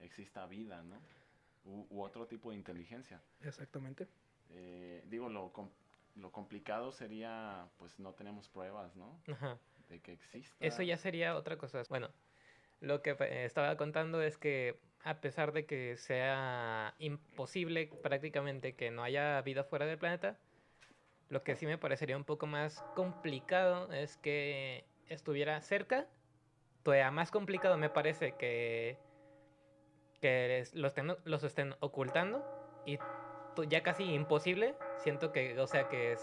[0.00, 0.96] exista vida, ¿no?
[1.64, 3.20] U, u otro tipo de inteligencia.
[3.42, 4.08] Exactamente.
[4.50, 5.70] Eh, digo, lo, com-
[6.16, 9.20] lo complicado sería, pues no tenemos pruebas, ¿no?
[9.30, 9.58] Ajá.
[10.60, 11.82] Eso ya sería otra cosa.
[11.88, 12.10] Bueno,
[12.80, 18.90] lo que eh, estaba contando es que a pesar de que sea imposible prácticamente que
[18.90, 20.38] no haya vida fuera del planeta,
[21.28, 26.06] lo que sí me parecería un poco más complicado es que estuviera cerca.
[26.82, 28.98] Todavía más complicado me parece que,
[30.20, 32.44] que los, estén, los estén ocultando
[32.86, 32.98] y
[33.68, 34.74] ya casi imposible.
[34.98, 36.16] Siento que, o sea, que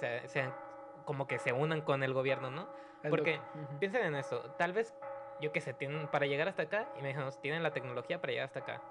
[1.05, 2.69] como que se unan con el gobierno, ¿no?
[3.09, 3.79] Porque que- ujú.
[3.79, 4.41] Piensen en esto.
[4.57, 4.93] Tal vez,
[5.39, 8.59] yo qué sé, tienen para llegar hasta acá, imagínate, tienen la tecnología para llegar hasta
[8.59, 8.81] acá.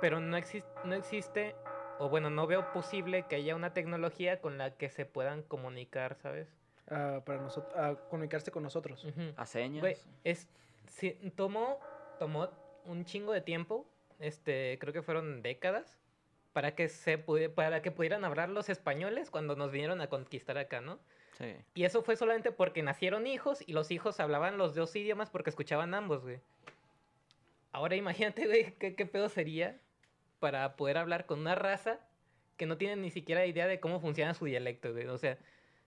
[0.00, 1.54] Pero no, exis- no existe,
[1.98, 6.16] o bueno, no veo posible que haya una tecnología con la que se puedan comunicar,
[6.16, 6.48] ¿sabes?
[6.88, 9.04] Ah, para nosotros, a comunicarse con nosotros.
[9.04, 9.32] Ujú.
[9.36, 9.80] ¿A señas?
[9.80, 10.48] Güey, es,
[10.88, 11.80] sí, tomó,
[12.18, 12.50] tomó
[12.84, 13.86] un chingo de tiempo,
[14.18, 15.98] este, creo que fueron décadas,
[16.52, 20.80] para que, se para que pudieran hablar los españoles cuando nos vinieron a conquistar acá,
[20.80, 20.98] ¿no?
[21.38, 21.54] Sí.
[21.74, 25.50] Y eso fue solamente porque nacieron hijos y los hijos hablaban los dos idiomas porque
[25.50, 26.40] escuchaban ambos, güey.
[27.72, 29.78] Ahora imagínate, güey, qué, qué pedo sería
[30.38, 32.00] para poder hablar con una raza
[32.56, 35.06] que no tiene ni siquiera idea de cómo funciona su dialecto, güey.
[35.08, 35.38] O sea,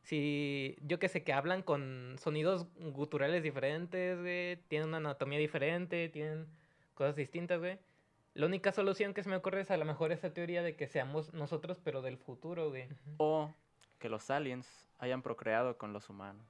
[0.04, 6.10] si yo que sé que hablan con sonidos guturales diferentes, güey, tienen una anatomía diferente,
[6.10, 6.48] tienen
[6.94, 7.80] cosas distintas, güey.
[8.36, 10.88] La única solución que se me ocurre es a lo mejor esa teoría de que
[10.88, 12.88] seamos nosotros, pero del futuro, güey.
[13.18, 13.54] O
[13.98, 16.46] que los aliens hayan procreado con los humanos.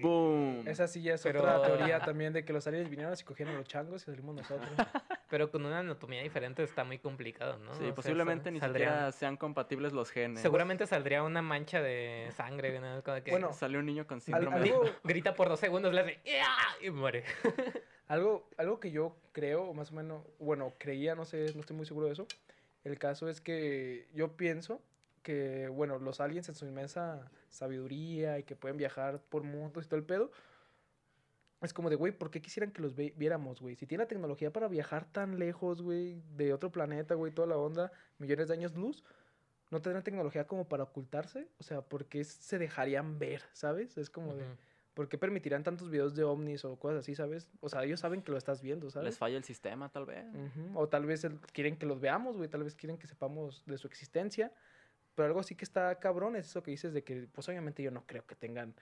[0.00, 0.66] ¡Boom!
[0.66, 3.54] Esa sí ya es Pero- otra teoría también de que los aliens vinieron y cogieron
[3.54, 4.68] a los changos y salimos nosotros.
[5.28, 7.70] Pero con una anatomía diferente está muy complicado, ¿no?
[7.70, 10.40] O Sí, sea, posiblemente sal- ni saldría- siquiera sean compatibles los genes.
[10.40, 13.02] Seguramente saldría una mancha de sangre, ¿no?
[13.02, 16.00] Como que Bueno, Salió un niño con síndrome de- algo, grita por dos segundos, le
[16.00, 16.46] hace "Ya",
[16.80, 17.24] y muere.
[18.08, 21.76] algo, algo que yo creo, o más o menos, bueno, creía, no sé, no estoy
[21.76, 22.26] muy seguro de eso.
[22.84, 24.82] El caso es que yo pienso
[25.22, 29.88] que, bueno, los aliens en su inmensa sabiduría y que pueden viajar por mundos y
[29.88, 30.30] todo el pedo,
[31.60, 33.76] es como de, güey, ¿por qué quisieran que los viéramos, güey?
[33.76, 37.56] Si tiene la tecnología para viajar tan lejos, güey, de otro planeta, güey, toda la
[37.56, 39.04] onda, millones de años luz,
[39.70, 41.48] ¿no tendrán tecnología como para ocultarse?
[41.60, 43.96] O sea, ¿por qué se dejarían ver, sabes?
[43.96, 44.44] Es como de...
[44.44, 44.52] Ujú.
[44.94, 47.48] ¿Por qué permitirán tantos videos de ovnis o cosas así, sabes?
[47.62, 49.16] O sea, ellos saben que lo estás viendo, Les ¿sabes?
[49.16, 50.26] falla el sistema, tal vez.
[50.34, 52.50] Ujú, O tal vez el- quieren que los veamos, güey.
[52.50, 54.52] Tal vez quieren que sepamos de su existencia.
[55.14, 57.90] Pero algo sí que está cabrón es eso que dices de que, pues obviamente yo
[57.90, 58.74] no creo que tengan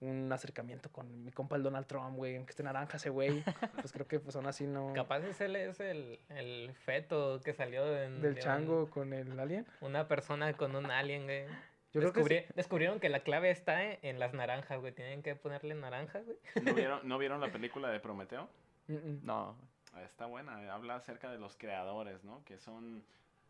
[0.00, 2.36] un acercamiento con mi compa el Donald Trump, güey.
[2.36, 3.42] Aunque esté naranja ese güey.
[3.80, 4.92] pues creo que pues aún así no...
[4.94, 9.38] Capaz ese es el, el feto que salió en- Del de un- chango con el
[9.40, 9.66] alien.
[9.80, 11.46] una persona con un alien, güey.
[11.92, 14.92] Yo creo que Descubrí- Descubrieron que la clave está en, en las naranjas, güey.
[14.92, 16.36] Tienen que ponerle naranja, güey.
[16.62, 18.50] ¿No vieron, ¿No vieron la película de Prometeo?
[18.86, 18.92] sí.
[18.92, 19.20] Mm, mm.
[19.24, 19.56] No.
[20.04, 22.44] Está buena, habla acerca de los creadores, ¿no?
[22.44, 23.02] Que son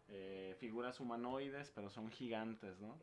[0.08, 2.98] eh, figuras humanoides, pero son gigantes, ¿no?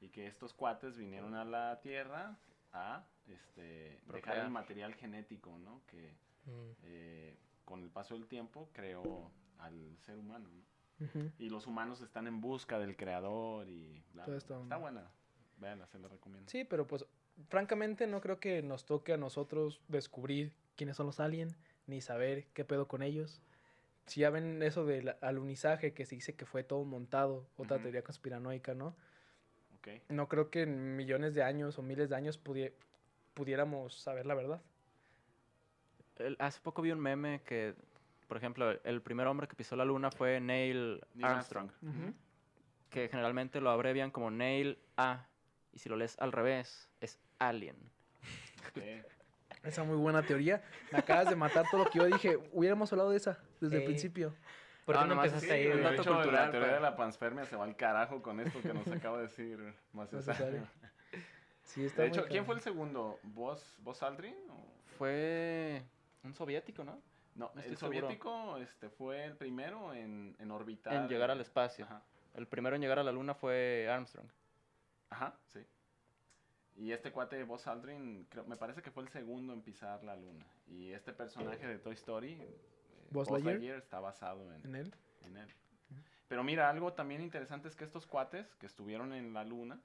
[0.00, 2.36] Y que estos cuates vinieron a la Tierra
[2.72, 5.82] a este, dejar el material genético, ¿no?
[5.86, 6.14] Que
[6.46, 6.70] Mm.
[6.84, 10.62] eh, con el paso del tiempo creó al ser humano, ¿no?
[11.38, 14.62] Y los humanos están en busca del creador y bla, bla, onda.
[14.62, 15.10] Está buena.
[15.58, 16.50] Véanla, se la recomiendo.
[16.50, 17.04] Sí, pero pues
[17.48, 21.56] francamente no creo que nos toque a nosotros descubrir quiénes son los aliens,
[21.86, 23.42] ni saber qué pedo con ellos.
[24.08, 27.82] Si ya ven eso del alunizaje que se dice que fue todo montado, otra Ujú.
[27.84, 28.96] teoría conspiranoica, ¿no?
[29.78, 29.88] Ok.
[30.08, 32.72] No creo que en millones de años o miles de años pudie-
[33.34, 34.60] pudiéramos saber la verdad.
[36.16, 37.74] El- hace poco vi un meme que,
[38.26, 42.14] por ejemplo, el primer hombre que pisó la luna fue Neil Neil Armstrong, Ujú.
[42.90, 45.26] que generalmente lo abrevian como Neil A.
[45.72, 47.76] Y si lo lees al revés, es Alien.
[48.70, 48.82] Ok.
[49.68, 50.62] Esa muy buena teoría.
[50.90, 52.38] Me acabas de matar todo lo que yo dije.
[52.52, 54.34] Hubiéramos hablado de esa desde el principio.
[54.86, 56.74] ¿Por qué Ah, no nomás empezaste así, ahí, un dato hecho, cultural, la teoría pero-
[56.76, 60.10] de la panspermia se va al carajo con esto que nos acaba de decir más
[60.10, 60.66] Necesario.
[61.62, 63.18] Sí, está De hecho, ¿quién fue el segundo?
[63.22, 64.34] ¿Vos, vos Aldrin?
[64.50, 65.82] o- Fue
[66.24, 67.02] un soviético, ¿no?
[67.34, 67.78] No, No el seguro.
[68.00, 70.94] soviético este, fue el primero en, en orbitar.
[70.94, 71.84] En llegar al espacio.
[71.84, 72.02] Ajá.
[72.34, 74.26] El primero en llegar a la luna fue Armstrong.
[75.10, 75.60] Ajá, sí.
[76.78, 80.14] Y este cuate, Buzz Aldrin, creo- me parece que fue el segundo en pisar la
[80.16, 80.46] luna.
[80.68, 82.56] Y este personaje de Toy Story, eh,
[83.10, 83.54] Buzz Lightyear.
[83.56, 84.94] Lightyear, está basado en, en él.
[85.22, 85.48] en él.
[86.28, 89.80] Pero mira, algo también interesante es que estos cuates que estuvieron en la luna,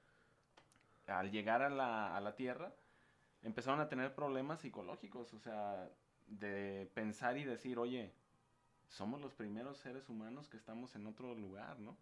[1.08, 2.72] al llegar a la, a la Tierra,
[3.42, 5.90] empezaron a tener problemas psicológicos, o sea,
[6.28, 8.14] de pensar y decir, oye,
[8.88, 11.98] somos los primeros seres humanos que estamos en otro lugar, ¿no?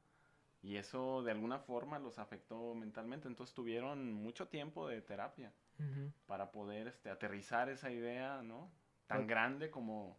[0.63, 5.51] Y eso de alguna forma los afectó mentalmente, entonces tuvieron mucho tiempo de terapia
[6.27, 8.71] para poder este, aterrizar esa idea, ¿no?
[9.07, 10.15] Tan grande como,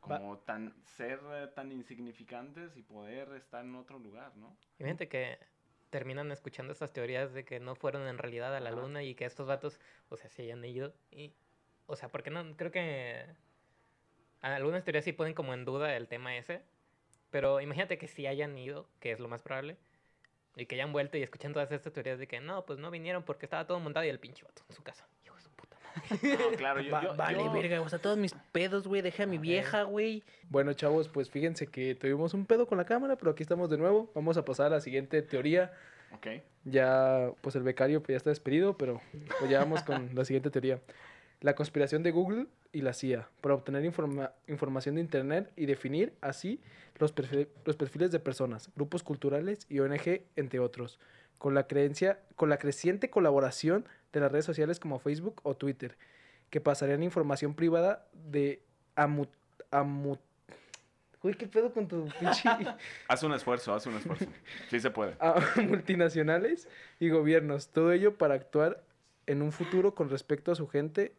[0.00, 4.56] como tan, ser eh, tan insignificantes y poder estar en otro lugar, ¿no?
[4.78, 5.38] Imagínate que
[5.90, 8.80] terminan escuchando estas teorías de que no fueron en realidad a la Ajá.
[8.80, 10.94] luna y que estos vatos, o sea, se hayan ido.
[11.10, 11.34] Y,
[11.86, 13.26] o sea, porque no, creo que
[14.40, 16.62] algunas teorías sí ponen como en duda el tema ese.
[17.36, 19.76] Pero imagínate que sí hayan ido, que es lo más probable,
[20.56, 23.24] y que hayan vuelto y escuchan todas estas teorías de que no, pues no vinieron
[23.24, 25.06] porque estaba todo montado y el pinche vato en su casa.
[25.22, 26.38] Hijo de su puta madre.
[26.38, 29.24] No, claro, yo, Va- yo- vale, yo- verga, o sea, todos mis pedos, güey, deja
[29.24, 30.22] a mi vieja, güey.
[30.48, 33.76] Bueno, chavos, pues fíjense que tuvimos un pedo con la cámara, pero aquí estamos de
[33.76, 34.10] nuevo.
[34.14, 35.74] Vamos a pasar a la siguiente teoría.
[36.14, 36.28] Ok,
[36.64, 39.02] Ya, pues el becario pues, ya está despedido, pero
[39.38, 40.80] pues ya vamos con la siguiente teoría.
[41.42, 46.12] La conspiración de Google y la CIA para obtener informa- información de Internet y definir
[46.20, 46.60] así
[46.98, 50.98] los, perfi- los perfiles de personas, grupos culturales y ONG, entre otros,
[51.38, 55.96] con la, creencia, con la creciente colaboración de las redes sociales como Facebook o Twitter,
[56.50, 58.60] que pasarían información privada de
[58.94, 59.26] amu
[61.22, 62.46] Uy, ¿qué pedo con tu pinche...
[63.08, 64.26] haz un esfuerzo, haz un esfuerzo.
[64.68, 65.14] Sí se puede.
[65.18, 66.68] a multinacionales
[67.00, 67.68] y gobiernos.
[67.68, 68.84] Todo ello para actuar
[69.26, 71.14] en un futuro con respecto a su gente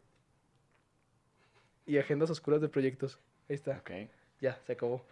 [1.88, 3.18] y agendas oscuras de proyectos.
[3.48, 3.90] Ahí está, Ok.
[4.40, 5.04] ya, se acabó.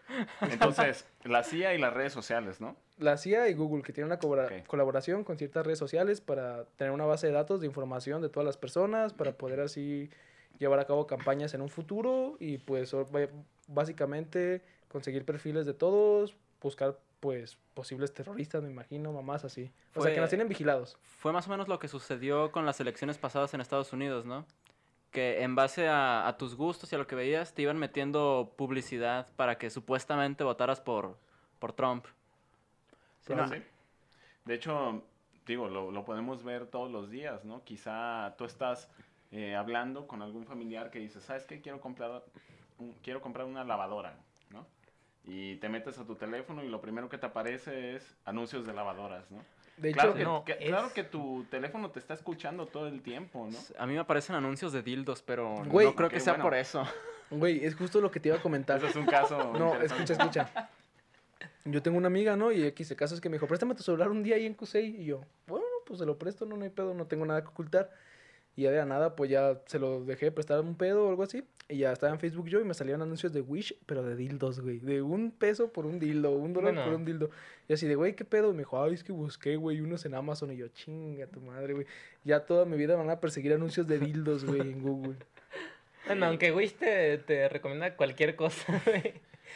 [0.42, 2.76] Entonces, la CIA y las redes sociales, ¿no?
[2.98, 4.20] La CIA y Google, que tienen una
[4.66, 8.46] colaboración con ciertas redes sociales para tener una base de datos de información de todas
[8.46, 10.10] las personas, para poder así
[10.58, 12.94] llevar a cabo campañas en un futuro y pues
[13.68, 19.72] básicamente conseguir perfiles de todos, buscar pues posibles terroristas, me imagino, mamás así.
[19.94, 20.96] O sea, que nos tienen vigilados.
[21.02, 24.46] Fue más o menos lo que sucedió con las elecciones pasadas en Estados Unidos, ¿no?
[25.16, 28.52] Que en base a, a tus gustos y a lo que veías, te iban metiendo
[28.58, 31.16] publicidad para que supuestamente votaras por,
[31.58, 32.04] por Trump.
[33.26, 33.62] Sí, No, no, sí.
[34.44, 35.02] De hecho,
[35.46, 37.64] digo, lo, lo podemos ver todos los días, ¿no?
[37.64, 38.90] Quizá tú estás
[39.32, 41.62] eh, hablando con algún familiar que dice, ¿sabes qué?
[41.62, 42.22] Quiero comprar,
[42.78, 44.18] un- quiero comprar una lavadora,
[44.50, 44.66] ¿no?
[45.24, 48.74] Y te metes a tu teléfono y lo primero que te aparece es anuncios de
[48.74, 49.42] lavadoras, ¿no?
[49.76, 52.88] De hecho, Claro, que, no, que- es- claro que tu teléfono te está escuchando todo
[52.88, 53.58] el tiempo, ¿no?
[53.78, 55.86] A mí me aparecen anuncios de dildos, pero Güey.
[55.88, 56.44] no creo que sea bueno.
[56.44, 56.84] por eso.
[57.30, 58.78] güey, es justo lo que te iba a comentar.
[58.78, 60.70] Ese es un caso No, escucha, escucha.
[61.64, 62.52] Yo tengo una amiga, ¿no?
[62.52, 64.54] Y X, el caso es que me dijo, préstame tu celular un día ahí en
[64.54, 65.02] Cusey.
[65.02, 67.48] Y yo, bueno, pues se lo presto, no, no hay pedo, no tengo nada que
[67.48, 67.90] ocultar.
[68.56, 71.22] Y ya de la nada, pues ya se lo dejé prestar un pedo o algo
[71.22, 71.44] así.
[71.68, 74.60] Y ya estaba en Facebook yo y me salían anuncios de Wish, pero de dildos,
[74.60, 74.78] güey.
[74.78, 77.30] De un peso por un dildo, un dólar por un dildo.
[77.68, 78.50] Y así de, güey, ¿qué pedo?
[78.50, 80.52] Y me dijo, ay, es que busqué, güey, unos en Amazon.
[80.52, 81.86] Y yo, chinga tu madre, güey.
[82.24, 85.16] Ya toda mi vida me van a perseguir anuncios de dildos, güey, en Google.
[86.06, 89.14] Bueno, aunque Wish te, te recomienda cualquier cosa, güey.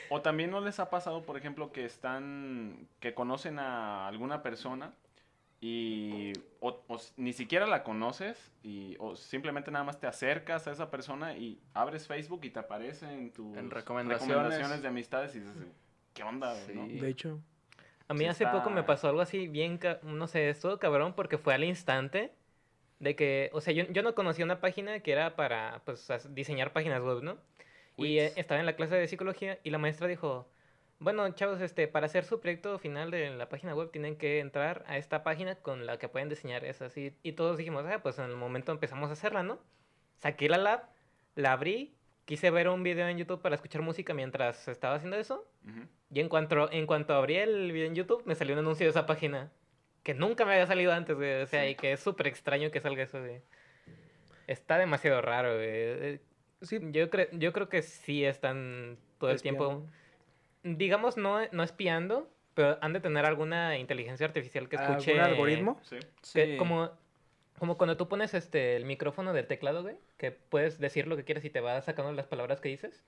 [0.08, 4.92] O también no les ha pasado, por ejemplo, que están, que conocen a alguna persona
[5.60, 6.82] y o,
[7.16, 11.60] ni siquiera la conoces y o simplemente nada más te acercas a esa persona y
[11.74, 14.82] abres Facebook y te aparecen tus En recomendaciones.
[14.82, 15.56] de amistades y dices,
[16.14, 16.54] ¿qué onda?
[16.54, 16.72] Sí.
[16.74, 16.86] no?
[16.86, 17.40] De hecho,
[18.08, 21.36] A mí Sí hace poco me pasó algo así bien, no sé, estuvo cabrón porque
[21.36, 22.32] fue al instante
[22.98, 26.72] de que, o sea, yo, yo no conocía una página que era para, pues, diseñar
[26.72, 27.38] páginas web, ¿no?
[27.96, 30.48] Y eh, estaba en la clase de psicología y la maestra dijo,
[31.00, 34.84] bueno, chavos, este, para hacer su proyecto final de la página web tienen que entrar
[34.86, 36.96] a esta página con la que pueden diseñar esas.
[36.96, 39.58] Y, y todos dijimos, ah, pues en el momento empezamos a hacerla, ¿no?
[40.18, 40.82] Saqué la lab,
[41.34, 41.94] la abrí,
[42.26, 45.50] quise ver un video en YouTube para escuchar música mientras estaba haciendo eso.
[46.12, 48.90] Y en cuanto, en cuanto abrí el video en YouTube, me salió un anuncio de
[48.90, 49.50] esa página.
[50.02, 51.42] Que nunca me había salido antes, güey.
[51.42, 51.70] O sea, Sí.
[51.70, 53.40] y que es súper extraño que salga eso, güey.
[54.46, 55.66] Está demasiado raro, güey.
[55.68, 56.20] Eh,
[56.62, 59.86] sí, Yo, creo yo creo que sí están todo el tiempo...
[60.62, 65.20] Digamos, no, no espiando, pero han de tener alguna inteligencia artificial que ¿Algún escuche...
[65.20, 65.80] algoritmo?
[65.82, 65.96] Sí.
[66.34, 66.56] que Sí.
[66.58, 66.90] como,
[67.58, 69.96] como cuando tú pones este, el micrófono del teclado, güey.
[70.18, 73.02] Que puedes decir lo que quieres y te va sacando las palabras que dices.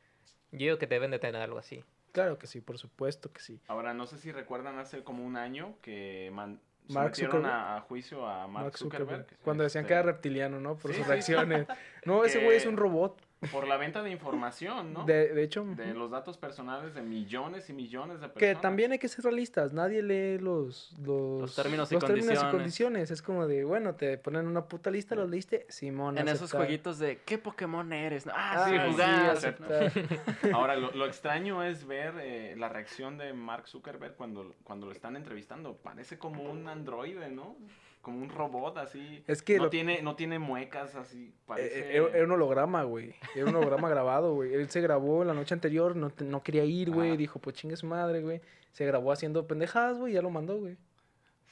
[0.53, 1.85] Yo digo que deben de tener algo así.
[2.13, 3.61] Claro que sí, por supuesto que sí.
[3.69, 7.47] Ahora, no sé si recuerdan hace como un año que man- Mark Zuckerberg.
[7.47, 9.27] a, a juicio a Mark, Mark Zuckerberg.
[9.45, 10.77] Cuando decían este, que era reptiliano, ¿no?
[10.77, 11.11] Por Sí, sus sí.
[11.13, 11.67] reacciones.
[12.05, 13.19] No, ese güey es un robot.
[13.51, 15.05] Por la venta de información, ¿no?
[15.05, 18.63] De, de hecho, de los datos personales de millones y millones de que personas.
[18.63, 19.73] también hay que ser realistas.
[19.73, 22.53] Nadie lee los, los, términos y los términos y condiciones.
[22.53, 23.11] condiciones.
[23.11, 25.67] Es como de, bueno, te ponen una puta lista, ¿los leíste?
[25.69, 26.19] Simón.
[26.19, 28.27] En esos jueguitos de ¿qué Pokémon eres?
[28.29, 29.31] Ah, Ah, sí, sí, jugar.
[29.31, 29.93] aceptar.
[30.53, 34.93] Ahora, lo, lo extraño es ver eh, la reacción de Mark Zuckerberg cuando, cuando lo
[34.93, 35.75] están entrevistando.
[35.77, 37.57] Parece como un androide, ¿no?
[38.03, 39.23] Como un robot así.
[39.27, 41.29] Es que no, lo- tiene, no tiene muecas así.
[41.29, 41.97] Eh, Parece...
[41.97, 43.15] Era, era un holograma, güey.
[43.35, 44.53] Era un holograma grabado, güey.
[44.55, 47.11] Él se grabó la noche anterior, no, te- no quería ir, güey.
[47.11, 47.17] Ajá.
[47.17, 48.41] Dijo, pues chingue su madre, güey.
[48.73, 50.77] Se grabó haciendo pendejadas, güey, y ya lo mandó, güey.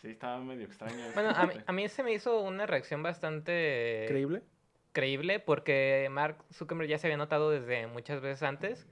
[0.02, 0.96] Sí, estaba medio extraño.
[1.14, 4.42] Bueno, a mí, a mí se me hizo una reacción bastante Creíble.
[4.92, 8.86] creíble porque Mark Zuckerberg ya se había notado desde muchas veces antes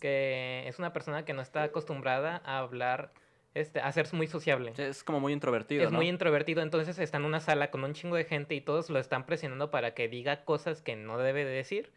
[0.00, 3.12] que es una persona que no está acostumbrada a hablar,
[3.54, 4.72] este, a ser muy sociable.
[4.76, 5.98] Es como muy introvertido, es ¿no?
[5.98, 8.98] muy introvertido, entonces está en una sala con un chingo de gente y todos lo
[8.98, 11.92] están presionando para que diga cosas que no debe de decir.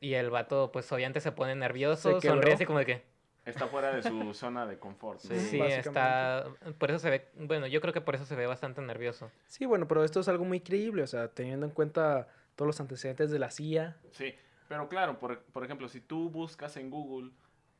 [0.00, 2.36] Y el vato, pues obviamente se pone nervioso, quebró.
[2.36, 3.02] sonríe así como de que...
[3.46, 5.22] Está fuera de su zona de confort.
[5.22, 5.38] ¿no?
[5.38, 6.46] Sí, está...
[6.78, 7.28] Por eso se ve...
[7.36, 9.30] Bueno, yo creo que por eso se ve bastante nervioso.
[9.46, 12.80] Sí, bueno, pero esto es algo muy creíble, o sea, teniendo en cuenta todos los
[12.80, 13.96] antecedentes de la CIA.
[14.12, 14.34] Sí,
[14.68, 17.30] pero claro, por, por ejemplo, si tú buscas en Google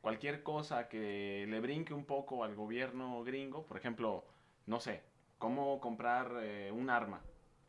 [0.05, 4.23] cualquier cosa que le brinque un poco al gobierno gringo, por ejemplo,
[4.67, 5.01] no sé,
[5.39, 7.21] cómo comprar eh, un arma.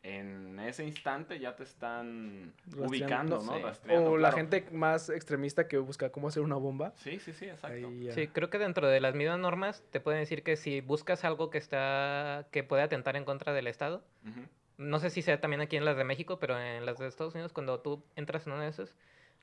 [0.03, 3.53] En ese instante ya te están Rastreando, ubicando, ¿no?
[3.55, 3.63] sí.
[3.63, 4.37] Rastreando, o la claro.
[4.37, 6.93] gente más extremista que busca cómo hacer una bomba.
[6.97, 7.87] Sí, sí, sí, exacto.
[7.87, 8.11] Ahí.
[8.11, 11.49] Sí, creo que dentro de las mismas normas te pueden decir que si buscas algo
[11.49, 12.45] que está...
[12.51, 14.41] que puede atentar en contra del Estado, Ujú.
[14.77, 17.33] no sé si sea también aquí en las de México, pero en las de Estados
[17.33, 18.95] Unidos, cuando tú entras en una de esas,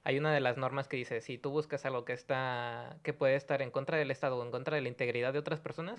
[0.04, 3.34] hay una de las normas que dice, si tú buscas algo que está, que puede
[3.36, 5.98] estar en contra del Estado o en contra de la integridad de otras personas,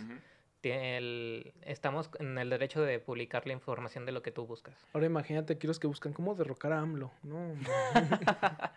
[0.64, 4.74] el- estamos en el derecho de publicar la información de lo que tú buscas.
[4.94, 7.12] Ahora imagínate aquí los que buscan cómo derrocar a AMLO.
[7.24, 7.54] No,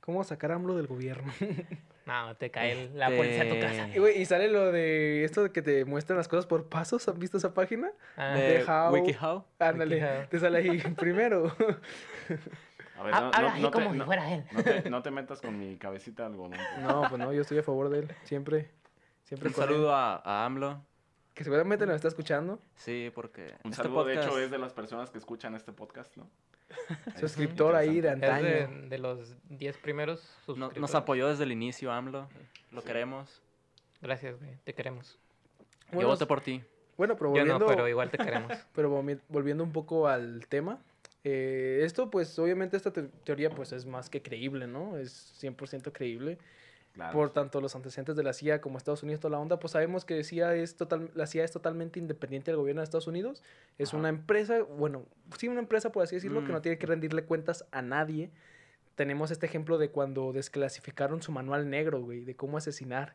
[0.00, 1.30] ¿Cómo sacar a AMLO del gobierno?
[2.06, 3.88] No, te cae la policía a tu casa.
[4.16, 7.06] Y, sale lo de esto de que te muestran las cosas por pasos.
[7.08, 7.90] ¿Han visto esa página?
[8.16, 9.44] Ah, de De How- WikiHow.
[9.58, 10.26] Ándale, WikiHow.
[10.30, 11.54] te sale ahí primero.
[12.98, 14.44] A ver, Ha- no, Habla no- no te, si no- fuera él.
[14.52, 16.50] no te- no te metas con mi cabecita pues.
[16.82, 18.14] No, pues no, yo estoy a favor de él.
[18.24, 18.70] Siempre.
[19.24, 20.82] Siempre Un saludo a, a AMLO.
[21.34, 22.58] Que seguramente nos está escuchando.
[22.74, 26.16] Sí, porque Un este saludo, de hecho, es de las personas que escuchan este podcast,
[26.16, 26.28] ¿no?
[27.18, 28.44] Suscriptor ahí de Es antaño.
[28.44, 30.80] de, de los 10 primeros suscriptores.
[30.80, 32.28] nos apoyó desde el inicio AMLO.
[32.72, 32.86] Lo Sí.
[32.86, 33.40] queremos.
[34.00, 34.56] Gracias, güey.
[34.64, 35.18] Te queremos.
[35.92, 36.62] Yo voté por ti.
[36.96, 38.52] Bueno, pero Yo volviendo, no, pero igual te queremos.
[38.74, 40.78] pero volvi- volviendo un poco al tema.
[41.30, 44.96] Eh, esto, pues, obviamente esta te- teoría, pues, es más que creíble, ¿no?
[44.96, 46.38] Es 100% creíble.
[46.94, 47.12] Claro.
[47.12, 50.04] Por tanto, los antecedentes de la CIA como Estados Unidos, toda la onda, pues sabemos
[50.04, 53.42] que CIA es total, la CIA es totalmente independiente del gobierno de Estados Unidos.
[53.76, 53.98] Es Ajá.
[53.98, 55.04] una empresa, bueno,
[55.38, 56.52] sí, una empresa, por así decirlo, que Mm.
[56.52, 58.30] no tiene que rendirle cuentas a nadie.
[58.96, 63.14] Tenemos este ejemplo de cuando desclasificaron su manual negro, güey, de cómo asesinar.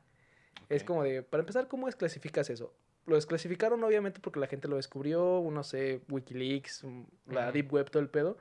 [0.70, 2.74] Es como de, para empezar, ¿cómo desclasificas eso?
[3.06, 6.86] Lo desclasificaron obviamente porque la gente lo descubrió, no sé, Wikileaks,
[7.28, 7.52] la.
[7.52, 8.38] Deep Web, todo el pedo.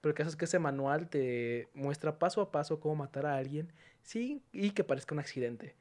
[0.00, 3.36] Pero el caso es que ese manual te muestra paso a paso cómo matar a
[3.36, 5.74] alguien, sí, y que parezca un accidente.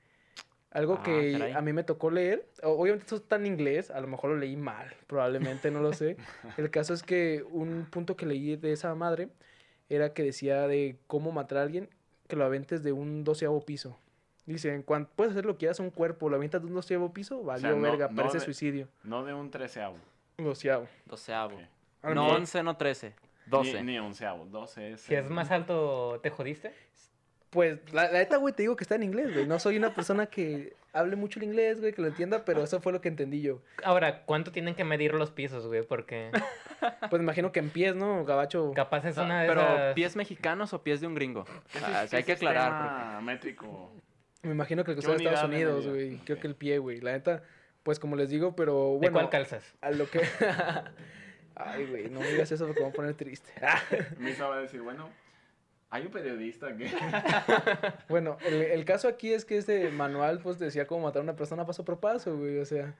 [0.71, 1.53] Algo Ah, que caray.
[1.53, 4.57] a mí me tocó leer, obviamente esto está en inglés, a lo mejor lo leí
[4.57, 6.17] mal, probablemente, no lo sé.
[6.57, 9.29] El caso es que un punto que leí de esa madre
[9.87, 11.87] era que decía de cómo matar a alguien
[12.27, 13.97] que lo aventes de un doceavo piso.
[14.45, 16.73] Dice, en cuanto puedes hacer lo que quieras a un cuerpo, lo avientas de un
[16.75, 18.87] doceavo piso, valió no- verga, no parece de- suicidio.
[19.03, 19.97] No de un treceavo.
[20.37, 20.87] Doceavo.
[21.05, 21.55] Doceavo.
[21.55, 21.61] ok.
[22.03, 23.13] A lo No 11, no 13.
[23.47, 23.83] 12.
[23.83, 25.01] Ni, ni onceavo, doce es...
[25.01, 26.73] Si es más alto, ¿te jodiste?
[27.49, 29.47] Pues, la, la neta, güey, te digo que está en inglés, güey.
[29.47, 32.81] No soy una persona que hable mucho el inglés, güey, que lo entienda, pero eso
[32.81, 33.61] fue lo que entendí yo.
[33.83, 35.83] Ahora, ¿cuánto tienen que medir los pisos, güey?
[35.83, 36.31] Porque
[37.09, 38.25] Pues me imagino que en pies, ¿no?
[38.25, 38.73] Gabacho.
[38.75, 39.93] capaz es Ah, una de Pero, esas...
[39.93, 41.45] ¿pies mexicanos o pies de un gringo?
[41.71, 42.71] ¿Qué Ah, hay que aclarar.
[42.71, 43.91] sistema métrico.
[44.45, 46.17] Me imagino que el que ¿Qué está en Estados de Unidos, güey.
[46.19, 47.01] Creo que el pie, güey.
[47.01, 47.43] La neta,
[47.83, 49.13] pues como les digo, pero ¿De bueno.
[49.13, 49.73] cuál calzas?
[49.81, 50.21] A lo que.
[51.55, 53.51] Ay, güey, no me digas eso porque me voy a poner triste.
[54.19, 55.09] Misa va a decir, bueno,
[55.89, 56.89] hay un periodista que...
[58.09, 61.35] Bueno, el, el caso aquí es que este manual, pues, decía cómo matar a una
[61.37, 62.93] persona paso por paso, güey, o sea...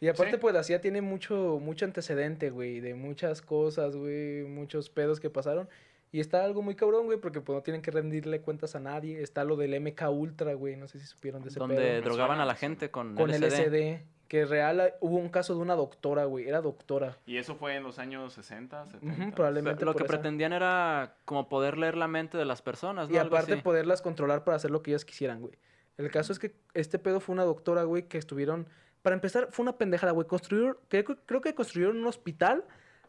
[0.00, 0.38] Y aparte, Sí.
[0.40, 5.28] pues, la CIA tiene mucho, mucho antecedente, güey, de muchas cosas, güey, muchos pedos que
[5.28, 5.68] pasaron.
[6.10, 9.22] Y está algo muy cabrón, güey, porque, pues, no tienen que rendirle cuentas a nadie.
[9.22, 12.02] Está lo del MK Ultra, güey, no sé si supieron de ese Donde pedo.
[12.02, 13.44] drogaban a la gente con, Con LSD.
[13.66, 17.18] LSD, que real ah, hubo un caso de una doctora, güey, era doctora.
[17.26, 19.06] Y eso fue en los años 60, 70.
[19.06, 22.62] Ujú, Pero probablemente Lo que esa- pretendían era como poder leer la mente de las
[22.62, 23.14] personas, ¿no?
[23.14, 23.62] Y Algo aparte así.
[23.62, 25.54] poderlas controlar para hacer lo que ellas quisieran, güey.
[25.98, 28.66] El caso es que este pedo fue una doctora, güey, que estuvieron...
[29.02, 30.26] Para empezar, fue una pendejada, güey.
[30.26, 30.76] Construyeron...
[30.88, 32.64] Creo, que- creo que construyeron un hospital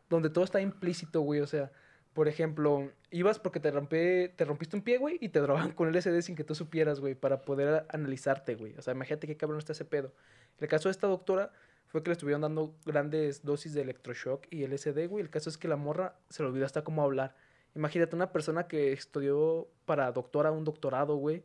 [0.10, 1.42] donde todo está implícito, güey.
[1.42, 1.72] O sea,
[2.14, 5.92] por ejemplo, ibas porque te, rompé, te rompiste un pie, güey, y te drogaban con
[5.92, 8.76] LSD sin que tú supieras, güey, para poder analizarte, güey.
[8.78, 10.14] O sea, imagínate qué cabrón está ese pedo.
[10.60, 11.52] El caso de esta doctora
[11.88, 15.24] fue que le estuvieron dando grandes dosis de electroshock y LSD, güey.
[15.24, 17.36] El caso es que la morra se le olvidó hasta cómo hablar.
[17.76, 21.44] Imagínate una persona que estudió para doctora, un doctorado, güey.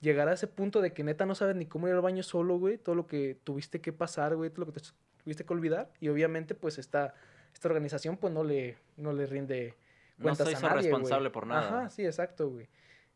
[0.00, 2.58] Llegar a ese punto de que neta no sabes ni cómo ir al baño solo,
[2.58, 2.78] güey.
[2.78, 4.50] Todo lo que tuviste que pasar, güey.
[4.50, 4.86] Todo lo que te
[5.22, 5.92] tuviste que olvidar.
[6.00, 7.14] Y obviamente, pues, esta,
[7.52, 9.74] esta organización, pues, no le, no le rinde
[10.18, 11.68] No se a nadie, responsable por nada.
[11.68, 12.68] Ajá, sí, exacto, güey.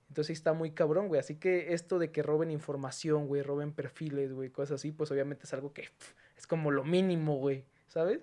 [0.09, 1.18] Entonces sí está muy cabrón, güey.
[1.18, 5.44] Así que esto de que roben información, güey, roben perfiles, güey, cosas así, pues obviamente
[5.44, 5.88] es algo que
[6.36, 8.20] es como lo mínimo, güey, ¿sabes?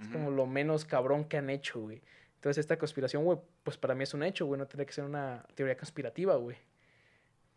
[0.00, 2.02] Es como lo menos cabrón que han hecho, güey.
[2.36, 4.58] Entonces esta conspiración, güey, pues para mí es un hecho, güey.
[4.58, 6.56] No tendría que ser una teoría conspirativa, güey.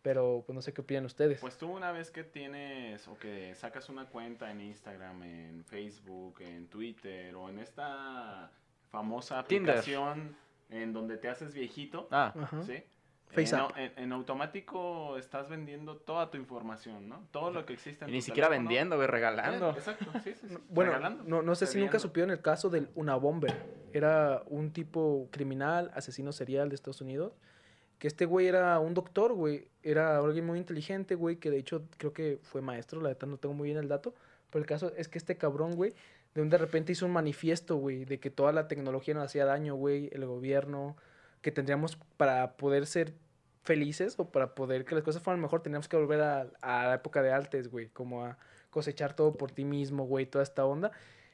[0.02, 1.40] Pero pues no sé qué opinan ustedes.
[1.40, 6.40] Pues tú una vez que tienes o que sacas una cuenta en Instagram, en Facebook,
[6.40, 8.50] en Twitter o en esta
[8.90, 9.82] famosa Tinder.
[10.70, 12.32] En donde te haces viejito, Ah.
[12.66, 12.82] ¿sí?
[13.30, 17.26] Face en, en- en automático estás vendiendo toda tu información, ¿no?
[17.30, 18.68] Todo lo que existe en y ni tu siquiera teléfono.
[18.68, 19.70] vendiendo, güey, Eh, regalando.
[19.70, 22.88] Exacto, sí, sí, sí, Bueno, regalando, no, no sé si nunca supieron el caso del
[22.94, 23.54] Unabomber.
[23.92, 27.34] Era un tipo criminal, asesino serial de Estados Unidos.
[27.98, 29.68] Que este güey era un doctor, güey.
[29.82, 31.36] Era alguien muy inteligente, güey.
[31.36, 33.00] Que de hecho creo que fue maestro.
[33.02, 34.14] La verdad no tengo muy bien el dato.
[34.50, 35.94] Pero el caso es que este cabrón, güey,
[36.34, 38.04] de un de repente hizo un manifiesto, güey.
[38.04, 40.08] De que toda la tecnología nos hacía daño, güey.
[40.12, 40.96] El gobierno.
[41.42, 43.14] Que tendríamos para poder ser
[43.62, 46.94] felices o para poder que las cosas fueran mejor, teníamos que volver a, a la
[46.94, 47.88] época de antes, güey.
[47.88, 48.38] Como a
[48.70, 50.26] cosechar todo por ti mismo, güey.
[50.26, 50.92] Toda esta onda.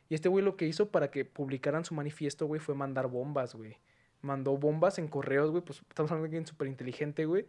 [0.08, 3.54] Y este güey lo que hizo para que publicaran su manifiesto, güey, fue mandar bombas,
[3.54, 3.78] güey.
[4.20, 5.62] Mandó bombas en correos, güey.
[5.62, 7.46] Pues estamos hablando de alguien súper inteligente, güey.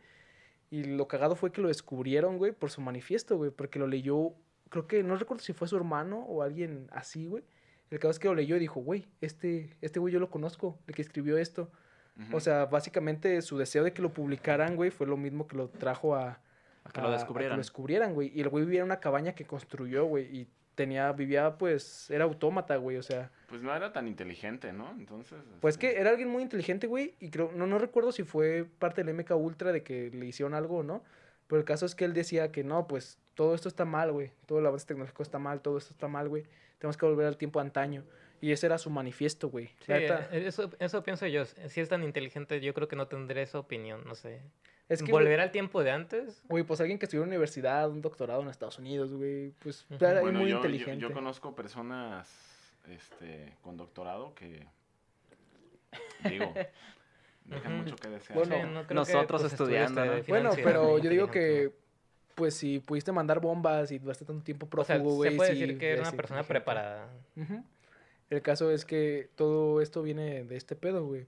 [0.70, 3.52] Y lo cagado fue que lo descubrieron, güey, por su manifiesto, güey.
[3.52, 4.34] Porque lo leyó,
[4.70, 7.44] creo que, no recuerdo si fue su hermano o alguien así, güey.
[7.92, 10.80] El caso es que lo leyó y dijo, güey, este, este güey yo lo conozco,
[10.88, 11.72] el que escribió esto.
[12.32, 15.68] O sea, básicamente su deseo de que lo publicaran, güey, fue lo mismo que lo
[15.68, 16.40] trajo a,
[16.86, 17.58] A que lo a- a descubrieran.
[17.58, 18.32] lo descubrieran, güey.
[18.34, 20.24] Y el güey vivía en una cabaña que construyó, güey.
[20.36, 24.92] Y tenía, vivía, pues, era autómata, güey, o sea, Pues no era tan inteligente, ¿no?
[24.92, 25.38] Entonces.
[25.60, 28.66] pues este, que era alguien muy inteligente, güey, y creo, no, no recuerdo si fue
[28.80, 31.04] parte del MK Ultra de que le hicieron algo o no,
[31.48, 34.32] pero el caso es que él decía que no, pues, todo esto está mal, güey,
[34.46, 36.44] todo el avance tecnológico está mal, todo esto está mal, güey,
[36.80, 38.04] tenemos que volver al tiempo antaño,
[38.42, 39.68] y ese era su manifiesto, güey.
[39.68, 41.46] Sí, La neta, eh, eso, eso pienso yo.
[41.46, 44.42] Si es tan inteligente, yo creo que no tendré esa opinión, no sé.
[44.90, 46.44] es que, ¿Volver al tiempo de antes?
[46.48, 50.22] Güey, pues alguien que estudió en universidad, un doctorado en Estados Unidos, güey, pues Bueno,
[50.40, 51.02] muy yo, yo- inteligente.
[51.02, 52.30] Yo, conozco personas
[52.90, 54.68] este, con doctorado que.
[56.30, 56.54] Digo,
[57.46, 58.38] dejan mucho que desear.
[58.38, 60.02] Bueno, Sí, no creo que, nosotros pues, estudiando.
[60.28, 61.85] Bueno, pero yo digo inteligente, que,
[62.36, 64.82] pues si pudiste mandar bombas y duraste tanto tiempo ¿no?
[64.82, 65.32] O sea, prófugo, güey.
[65.32, 67.10] se puede sí, decir que era eres una persona preparada.
[68.30, 71.28] El caso es que todo esto viene de este pedo, güey.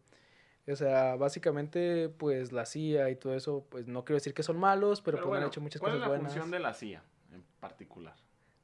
[0.68, 4.58] O sea, básicamente, pues la CIA y todo eso, pues no quiero decir que son
[4.58, 6.34] malos, pero, Pero pues bueno, han hecho muchas ¿cuál cosas es la buenas.
[6.34, 7.04] función de la CIA
[7.34, 8.16] en particular?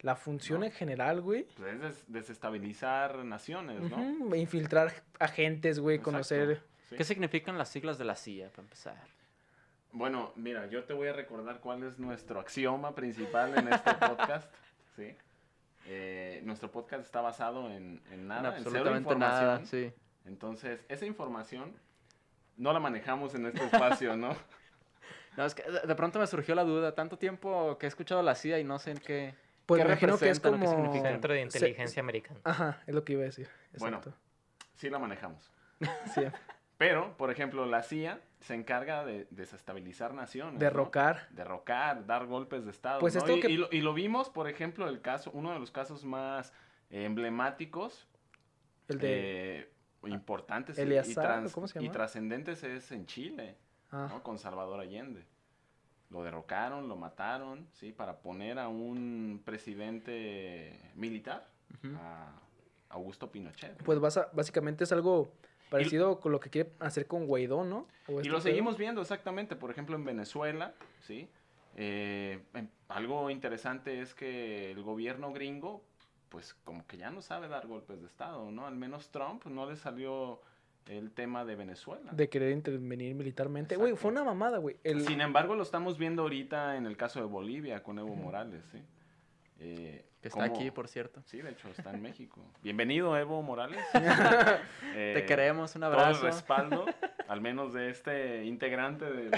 [0.01, 0.65] La función ¿No?
[0.65, 1.47] en general, güey.
[1.55, 4.35] Pues es des- desestabilizar naciones, ¿no?
[4.35, 6.61] Infiltrar agentes, güey, Exacto, conocer.
[6.89, 6.97] sí.
[6.97, 8.97] ¿Qué significan las siglas de la CIA, para empezar?
[9.93, 14.51] Bueno, mira, yo te voy a recordar cuál es nuestro axioma principal en este podcast.
[14.95, 15.15] ¿sí?
[15.85, 19.91] Eh, nuestro podcast está basado en, en nada, En en absolutamente nada, pseudoinformación.
[19.93, 19.99] sí.
[20.25, 21.73] Entonces, esa información
[22.57, 24.35] no la manejamos en este espacio, ¿no?
[25.35, 26.93] No, es que de, pronto me surgió la duda.
[26.93, 29.33] Tanto tiempo que he escuchado la CIA y no sé en qué...
[29.65, 30.69] Pues ¿Qué imagino que es como.
[30.69, 31.13] significan?
[31.13, 32.39] Centro de se- Inteligencia Americana.
[32.43, 33.49] Ajá, es lo que iba a decir.
[33.79, 33.97] Bueno.
[33.97, 34.19] Exacto.
[34.75, 35.51] Sí la manejamos.
[36.13, 36.21] Sí.
[36.77, 40.53] Pero, por ejemplo, la CIA se encarga de desestabilizar naciones.
[40.55, 40.59] ¿no?
[40.59, 41.27] Derrocar.
[41.31, 42.99] derrocar, dar golpes de Estado.
[42.99, 43.19] Pues ¿no?
[43.19, 45.71] esto y, que- y lo, y lo vimos, por ejemplo, el caso, uno de los
[45.71, 46.51] casos más
[46.89, 48.07] eh, emblemáticos,
[48.89, 49.59] El de.
[49.59, 49.69] eh,
[50.05, 51.93] importantes y- y, Eleazar, trans- ¿cómo se y llama?
[51.93, 53.55] trascendentes es en Chile,
[53.91, 54.21] ah, ¿no?
[54.23, 55.23] con Salvador Allende.
[56.09, 57.91] Lo derrocaron, lo mataron, ¿sí?
[57.91, 61.47] Para poner a un presidente militar,
[61.95, 62.31] a
[62.89, 63.81] Augusto Pinochet.
[63.83, 65.31] Pues basa- básicamente es algo
[65.73, 67.87] parecido con lo que quiere hacer con Guaidó, ¿no?
[68.07, 68.41] Y este lo pedo.
[68.41, 71.27] seguimos viendo exactamente, por ejemplo, en Venezuela, ¿sí?
[71.75, 75.83] Eh, em- algo interesante es que el gobierno gringo,
[76.29, 78.67] pues como que ya no sabe dar golpes de Estado, ¿no?
[78.67, 80.39] Al menos Trump no le salió
[80.87, 82.11] el tema de Venezuela.
[82.11, 83.75] De querer intervenir militarmente.
[83.75, 84.77] Güey, fue una mamada, güey.
[84.83, 85.05] El...
[85.07, 88.79] Sin embargo, lo estamos viendo ahorita en el caso de Bolivia con Evo Morales, ¿sí?
[89.59, 91.21] Eh, Que está cómo- aquí, por cierto.
[91.25, 92.41] Sí, de hecho, está en México.
[92.61, 93.79] Bienvenido, Evo Morales.
[93.93, 96.25] Te Eh, queremos, un todo el abrazo.
[96.25, 96.85] respaldo,
[97.27, 99.31] al menos de este integrante del,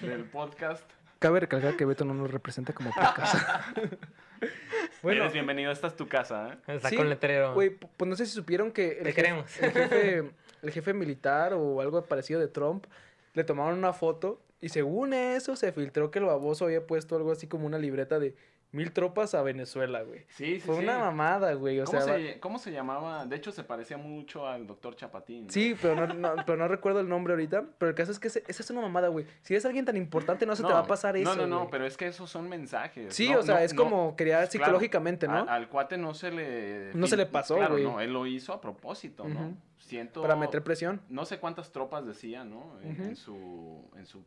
[0.00, 0.88] del podcast.
[1.18, 3.34] Cabe recalcar que Beto no nos representa como podcast.
[5.02, 6.78] bueno, Eres bienvenido, esta es tu casa, ¿eh?
[6.88, 7.54] Sí, un letrero.
[7.54, 9.62] güey, pues no sé si supieron que el, Te jefe, queremos.
[9.62, 10.30] el, jefe,
[10.62, 12.84] el jefe militar o algo parecido de Trump
[13.32, 17.32] le tomaron una foto y según eso se filtró que el baboso había puesto algo
[17.32, 18.34] así como una libreta de
[18.76, 20.20] mil tropas a Venezuela, güey.
[20.28, 20.82] Sí, sí, Fue sí.
[20.84, 21.80] una mamada, güey.
[21.80, 23.24] O ¿Cómo, sea, se, cómo se llamaba?
[23.26, 25.46] De hecho, se parecía mucho al doctor Chapatín.
[25.46, 25.52] ¿no?
[25.52, 27.64] Sí, pero no, no- pero no recuerdo el nombre ahorita.
[27.78, 29.26] Pero el caso es que esa es una mamada, güey.
[29.42, 31.34] Si eres alguien tan importante, no se te va a pasar eso.
[31.34, 31.70] No, no, no, güey.
[31.70, 33.14] pero es que esos son mensajes.
[33.14, 35.48] Sí, o sea, es como crear claro, psicológicamente, ¿no?
[35.48, 36.92] al cuate no se le...
[36.94, 37.84] No se le pasó, claro, güey.
[37.84, 39.56] no, él lo hizo a propósito, ¿no?
[39.78, 40.20] Siento...
[40.22, 41.00] Para meter presión.
[41.08, 42.78] No sé cuántas tropas decía, ¿no?
[42.82, 44.22] En su, en su,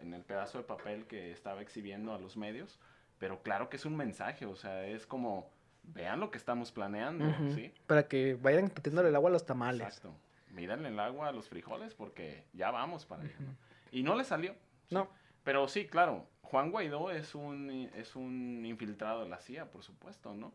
[0.00, 2.78] en el pedazo de papel que estaba exhibiendo a los medios,
[3.18, 5.50] pero claro que es un mensaje, o sea, es como,
[5.82, 7.24] vean lo que estamos planeando.
[7.54, 7.72] ¿sí?
[7.86, 9.86] Para que vayan metiéndole el agua a los tamales.
[9.86, 10.14] Exacto.
[10.50, 13.34] Mídanle el agua a los frijoles porque ya vamos para allá.
[13.40, 13.54] ¿no?
[13.90, 14.52] Y no le salió.
[14.88, 14.94] ¿sí?
[14.94, 15.08] No.
[15.42, 20.34] Pero sí, claro, Juan Guaidó es un, es un infiltrado de la CIA, por supuesto,
[20.34, 20.52] ¿no?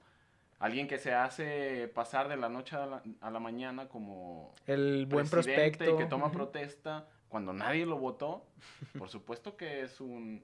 [0.60, 5.06] Alguien que se hace pasar de la noche a la, a la mañana como El
[5.06, 5.98] buen presidente prospecto.
[5.98, 8.46] que toma protesta cuando nadie lo votó.
[8.98, 10.44] Por supuesto que es un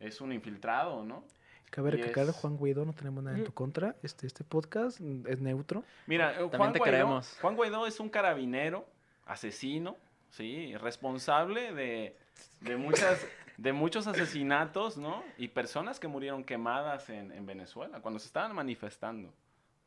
[0.00, 1.24] es un infiltrado, ¿no?
[1.70, 3.94] Cabe recalcar, es- Juan Guaidó, no tenemos nada en tu contra.
[4.02, 5.84] Este, este podcast mm, es neutro.
[6.06, 7.36] Mira, También Juan te Guaidó, queremos.
[7.40, 8.86] Juan Guaidó es un carabinero,
[9.26, 9.96] asesino,
[10.30, 12.16] sí, responsable de,
[12.60, 13.26] de muchas
[13.58, 15.24] de muchos asesinatos, ¿no?
[15.36, 19.32] Y personas que murieron quemadas en, en Venezuela cuando se estaban manifestando,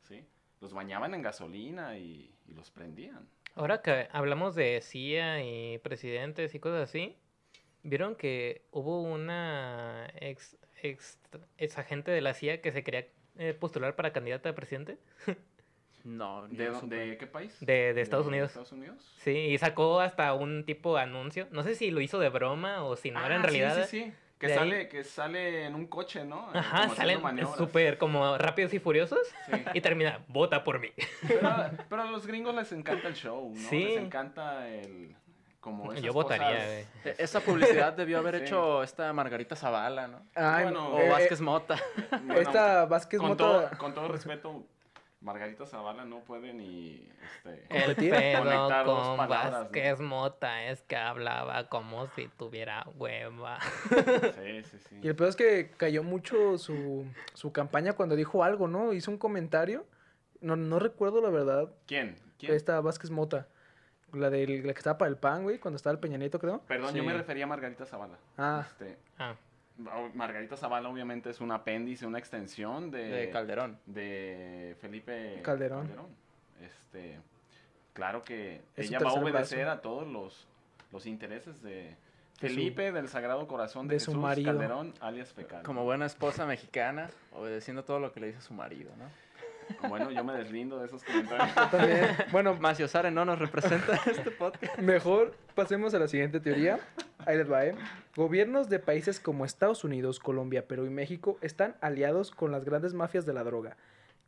[0.02, 0.24] sí.
[0.60, 3.26] Los bañaban en gasolina y, y los prendían.
[3.54, 7.16] Ahora que hablamos de CIA y presidentes y cosas así,
[7.82, 11.18] ¿vieron que hubo una ex, ex,
[11.58, 13.06] ex agente de la CIA que se quería
[13.38, 14.98] eh, postular para candidata a presidente?
[16.04, 17.56] No, ¿De, de qué país?
[17.60, 18.48] De, de Estados Unidos.
[18.48, 19.14] Estados Unidos?
[19.18, 21.46] Sí, y sacó hasta un tipo de anuncio.
[21.52, 23.86] No sé si lo hizo de broma o si no era en Ah, sí, realidad.
[23.88, 26.50] Sí, sí, Que de ahí- sale, que sale en un coche, ¿no?
[26.52, 27.56] Ajá, como maniobras.
[27.56, 29.62] súper como rápidos y furiosos Sí.
[29.74, 30.90] y termina, vota por mí.
[31.28, 31.48] Pero,
[31.88, 33.68] pero a los gringos les encanta el show, ¿no?
[33.70, 33.84] Sí.
[33.84, 35.14] Les encanta el
[35.62, 36.48] como esas Yo votaría,
[37.04, 38.44] cosas- Esa publicidad debió haber Sí.
[38.44, 40.26] hecho esta Margarita Zavala, ¿no?
[40.34, 41.76] Ay, Bueno, O eh, Vázquez Mota.
[42.10, 43.44] Bueno, esta Vázquez con, Mota.
[43.44, 44.66] todo, con todo respeto,
[45.20, 48.10] Margarita Zavala no puede ni este, El competir.
[48.10, 49.58] pedo Conectar dos con palabras, ¿no?
[49.60, 53.58] Vázquez Mota es que hablaba como si tuviera hueva.
[54.42, 54.98] Sí, sí, sí.
[55.00, 58.92] Y el peor es que cayó mucho su, su campaña cuando dijo algo, ¿no?
[58.92, 59.86] Hizo un comentario.
[60.40, 61.70] No, no recuerdo la verdad.
[61.86, 62.16] ¿Quién?
[62.36, 62.52] ¿Quién?
[62.54, 63.46] Esta Vázquez Mota.
[64.12, 66.60] La, del, la que estaba para el pan, güey, cuando estaba el Peña Nieto, creo.
[66.68, 68.16] Perdón, yo me refería a Margarita Zavala.
[68.36, 68.64] Ah.
[68.68, 69.34] Este, Ah,
[70.14, 73.78] Margarita Zavala obviamente es un apéndice, una extensión de, De Calderón.
[73.86, 75.88] de Felipe Calderón.
[76.60, 77.18] Este,
[77.94, 79.78] claro que Es ella va a obedecer brazo.
[79.78, 80.46] a todos los,
[80.92, 81.96] los intereses de
[82.38, 84.52] Felipe del Sagrado Corazón de, de su marido.
[84.52, 85.62] Calderón, alias Fecal.
[85.62, 89.04] Como buena esposa mexicana, obedeciendo todo lo que le dice su marido, ¿no?
[89.88, 91.54] Bueno, yo me deslindo de esos comentarios.
[91.70, 92.06] También.
[92.30, 94.78] Bueno, Macio Sare no nos representa en este podcast.
[94.78, 96.78] Mejor pasemos a la siguiente teoría.
[97.26, 97.74] Ahí les va, ¿eh?
[98.16, 102.94] Gobiernos de países como Estados Unidos, Colombia, Perú y México están aliados con las grandes
[102.94, 103.76] mafias de la droga,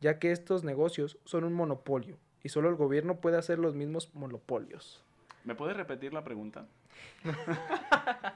[0.01, 4.13] ya que estos negocios son un monopolio y solo el gobierno puede hacer los mismos
[4.13, 5.03] monopolios.
[5.43, 6.65] ¿Me puedes repetir la pregunta?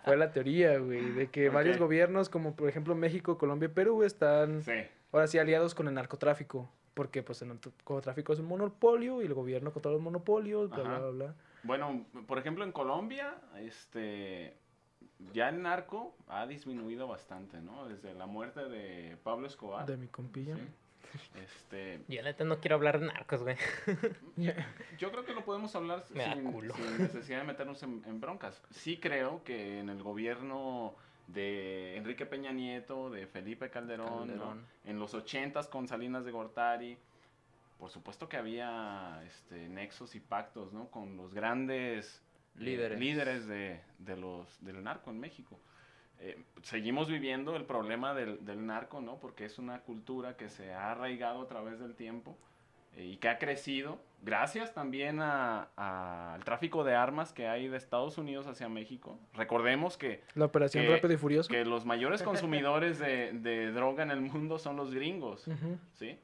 [0.05, 4.03] Fue la teoría, güey, de que varios gobiernos como por ejemplo México, Colombia y Perú
[4.03, 4.74] están Sí.
[5.12, 9.34] ahora sí aliados con el narcotráfico, porque pues el narcotráfico es un monopolio y el
[9.34, 10.90] gobierno controla los monopolios, bla, Ajá.
[10.90, 11.36] bla, bla, bla.
[11.64, 14.56] Bueno, por ejemplo, en Colombia, este,
[15.34, 17.88] ya el narco ha disminuido bastante, ¿no?
[17.88, 19.86] Desde la muerte de Pablo Escobar.
[19.86, 20.56] De mi compilla.
[20.56, 20.62] Sí.
[21.44, 23.58] Este, yo neta no quiero hablar de narcos, güey.
[24.98, 26.18] yo creo que lo podemos hablar sin,
[26.74, 28.62] sin necesidad de meternos en, en broncas.
[28.72, 30.96] Sí creo que en el gobierno
[31.34, 36.98] de Enrique Peña Nieto, de Felipe Calderón, en los ochentas con Salinas de Gortari,
[37.78, 40.90] por supuesto que había este, nexos y pactos, ¿no?
[40.90, 42.22] Con los grandes
[42.58, 43.00] eh, Líderes.
[43.00, 45.58] líderes de, de los, del narco en México.
[46.20, 49.18] Eh, seguimos viviendo el problema del, del narco, ¿no?
[49.20, 52.38] Porque es una cultura que se ha arraigado a través del tiempo
[53.06, 57.78] y que ha crecido gracias también a- a- al tráfico de armas que hay de
[57.78, 59.18] Estados Unidos hacia México.
[59.34, 61.50] Recordemos que, La operación Que- Rápido y Furioso.
[61.50, 62.22] que los mayores
[62.68, 65.45] consumidores de, de droga en el mundo son los gringos.
[65.93, 66.20] ¿sí?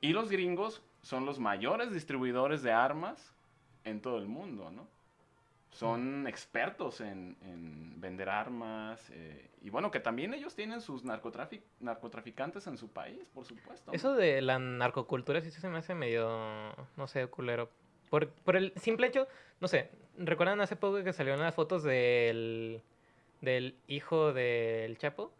[0.00, 3.34] Y los gringos son los mayores distribuidores de armas
[3.84, 4.86] en todo el mundo, ¿no?
[5.70, 11.62] Son expertos en, en vender armas eh, y bueno, que también ellos tienen sus narcotrafic-
[11.78, 13.90] narcotraficantes en su país, por supuesto.
[13.90, 13.96] ¿no?
[13.96, 17.70] Eso de la narcocultura sí se me hace medio, no sé, culero.
[18.10, 19.28] Por, por el simple hecho,
[19.60, 22.82] no sé, ¿recuerdan hace poco que salieron las fotos del,
[23.40, 25.32] del hijo del Chapo?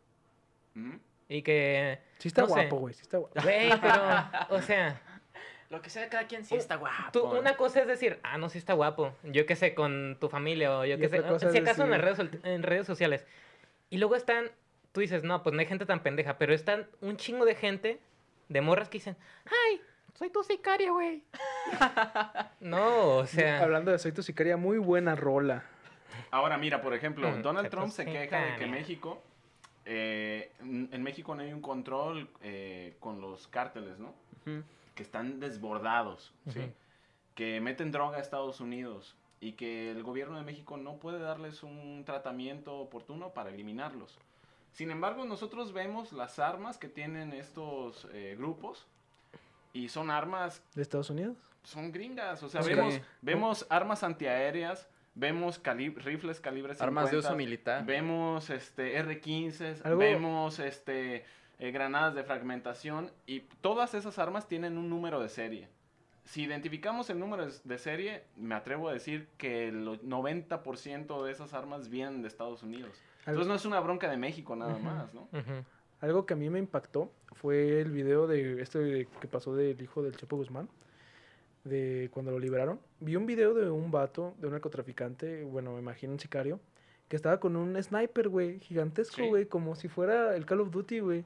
[1.28, 3.34] Y que, Sí está No guapo, güey, sí está guapo.
[3.42, 4.02] güey, pero,
[4.50, 5.00] o sea,
[5.70, 7.10] Lo que sea de cada quien sí está guapo.
[7.12, 10.28] tú, una cosa es decir, ah, no, sí está guapo, yo qué sé, con tu
[10.28, 13.24] familia o yo qué sé, si acaso en redes, en redes sociales.
[13.88, 14.50] Y luego están,
[14.90, 18.00] tú dices, no, pues no hay gente tan pendeja, pero están un chingo de gente,
[18.48, 19.16] de morras que dicen,
[19.46, 19.80] ay,
[20.14, 21.22] soy tu sicaria, güey.
[22.60, 23.62] no, o sea...
[23.62, 25.62] Hablando de Soy tu sicaria, muy buena rola.
[26.32, 29.22] Ahora, mira, por ejemplo, Mm, Donald se Trump se queja de que México,
[29.84, 34.14] eh, en México no hay un control eh, con los cárteles, ¿no?
[34.46, 34.64] Ujú.
[34.94, 36.72] Que están desbordados, ¿sí?
[37.34, 41.62] Que meten droga a Estados Unidos y que el gobierno de México no puede darles
[41.62, 44.18] un tratamiento oportuno para eliminarlos.
[44.72, 48.86] Sin embargo, nosotros vemos las armas que tienen estos eh, grupos
[49.72, 51.36] y son armas ¿De Estados Unidos?
[51.62, 52.42] son gringas.
[52.42, 56.84] O sea, vemos, vemos armas antiaéreas, vemos calib- rifles calibre 50.
[56.84, 57.84] Armas de uso militar.
[57.84, 61.24] Vemos este, R-15, Algo- vemos este,
[61.60, 65.68] eh, granadas de fragmentación y todas esas armas tienen un número de serie.
[66.24, 71.54] Si identificamos el número de- serie, me atrevo a decir que el 90% de esas
[71.54, 72.90] armas vienen de Estados Unidos.
[73.26, 75.28] Algo, Entonces no es una bronca de México nada más, ¿no?
[76.00, 80.02] Algo que a mí me impactó fue el video de este que pasó del hijo
[80.02, 80.68] del Chapo Guzmán,
[81.64, 82.80] de cuando lo liberaron.
[83.00, 86.58] Vi un video de un vato, de un narcotraficante, bueno, me imagino un sicario,
[87.10, 89.28] que estaba con un sniper, güey, gigantesco, Sí.
[89.28, 91.24] güey, como si fuera el Call of Duty, güey,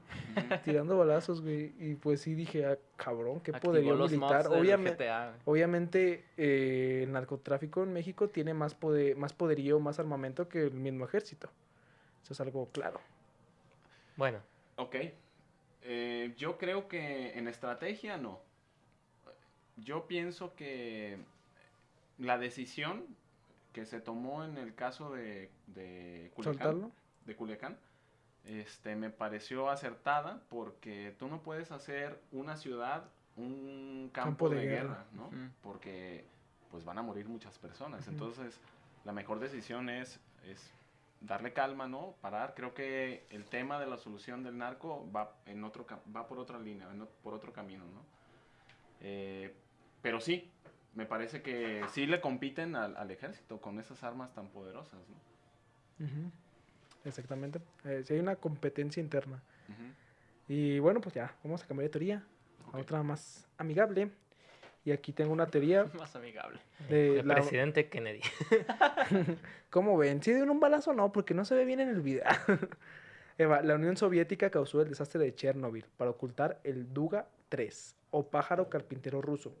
[0.65, 1.73] tirando balazos, güey.
[1.79, 4.47] Y pues sí dije, ah, cabrón, qué Activó poderío militar.
[4.47, 5.35] Obviamente, GTA.
[5.45, 10.73] Obviamente, eh, el narcotráfico en México tiene más, poder, más poderío, más armamento que el
[10.73, 11.49] mismo ejército.
[12.23, 12.99] Eso es algo claro.
[14.17, 14.39] Bueno,
[14.77, 14.95] Ok.
[15.83, 18.39] Eh, yo creo que en estrategia no.
[19.77, 21.17] Yo pienso que
[22.17, 23.05] la decisión
[23.75, 26.91] que se tomó en el caso de, de Culiacán, ¿Soltarlo?
[27.25, 27.77] de Culiacán
[28.45, 33.03] este, me pareció acertada porque tú no puedes hacer una ciudad
[33.35, 34.81] un campo, Campo de de, guerra.
[34.87, 35.27] guerra, ¿no?
[35.27, 35.49] Ujú.
[35.61, 36.23] Porque
[36.71, 38.03] pues van a morir muchas personas.
[38.03, 38.11] Ujú.
[38.11, 38.61] Entonces,
[39.03, 40.71] la mejor decisión es, es
[41.19, 42.15] darle calma, ¿no?
[42.21, 42.53] Parar.
[42.55, 46.59] Creo que el tema de la solución del narco va, en otro, va por otra
[46.59, 48.05] línea, en por otro camino, ¿no?
[49.01, 49.53] Eh,
[50.01, 50.49] pero sí,
[50.95, 56.05] me parece que sí le compiten al, al ejército con esas armas tan poderosas, ¿no?
[57.05, 57.59] Exactamente.
[57.83, 59.41] Eh, sí hay una competencia interna.
[60.47, 62.23] Y bueno, pues ya, vamos a cambiar de teoría
[62.71, 64.09] a otra más amigable.
[64.83, 66.59] Y aquí tengo una teoría Más amigable.
[66.89, 67.35] de El la...
[67.35, 68.21] presidente Kennedy.
[69.71, 70.21] ¿Cómo ven?
[70.21, 71.11] ¿Sí dieron un balazo o no?
[71.11, 72.23] Porque no se ve bien en el video.
[73.39, 78.69] Eva, la Unión Soviética causó el desastre de Chernóbil para ocultar el Duga-3 o pájaro
[78.69, 79.55] carpintero ruso.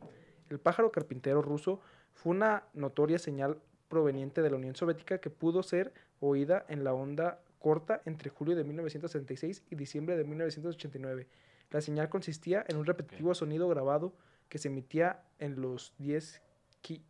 [0.49, 1.81] El pájaro carpintero ruso
[2.13, 6.93] fue una notoria señal proveniente de la Unión Soviética que pudo ser oída en la
[6.93, 11.27] onda corta entre julio de 1966 y diciembre de 1989.
[11.71, 14.13] La señal consistía en un repetitivo sonido grabado
[14.49, 16.41] que se emitía en los 10
[16.81, 17.01] ki-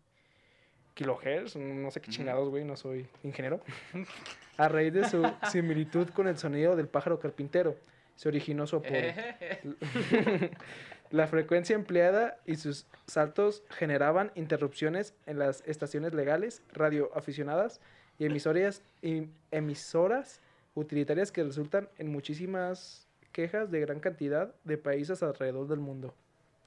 [0.94, 3.60] kilohertz, no sé qué chingados, güey, no soy ingeniero,
[4.58, 7.76] a raíz de su similitud con el sonido del pájaro carpintero.
[8.16, 8.92] Se originó su apodo.
[11.12, 17.80] La frecuencia empleada y sus saltos generaban interrupciones en las estaciones legales, radioaficionadas
[18.18, 20.42] y emisoras, y emisoras
[20.74, 26.14] utilitarias que resultan en muchísimas quejas de gran cantidad de países alrededor del mundo.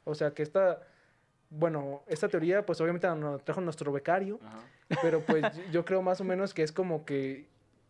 [0.05, 0.83] O sea que esta,
[1.51, 4.59] bueno, esta teoría pues obviamente nos trajo nuestro becario, Ajá.
[5.03, 7.47] pero pues yo creo más o menos que es como que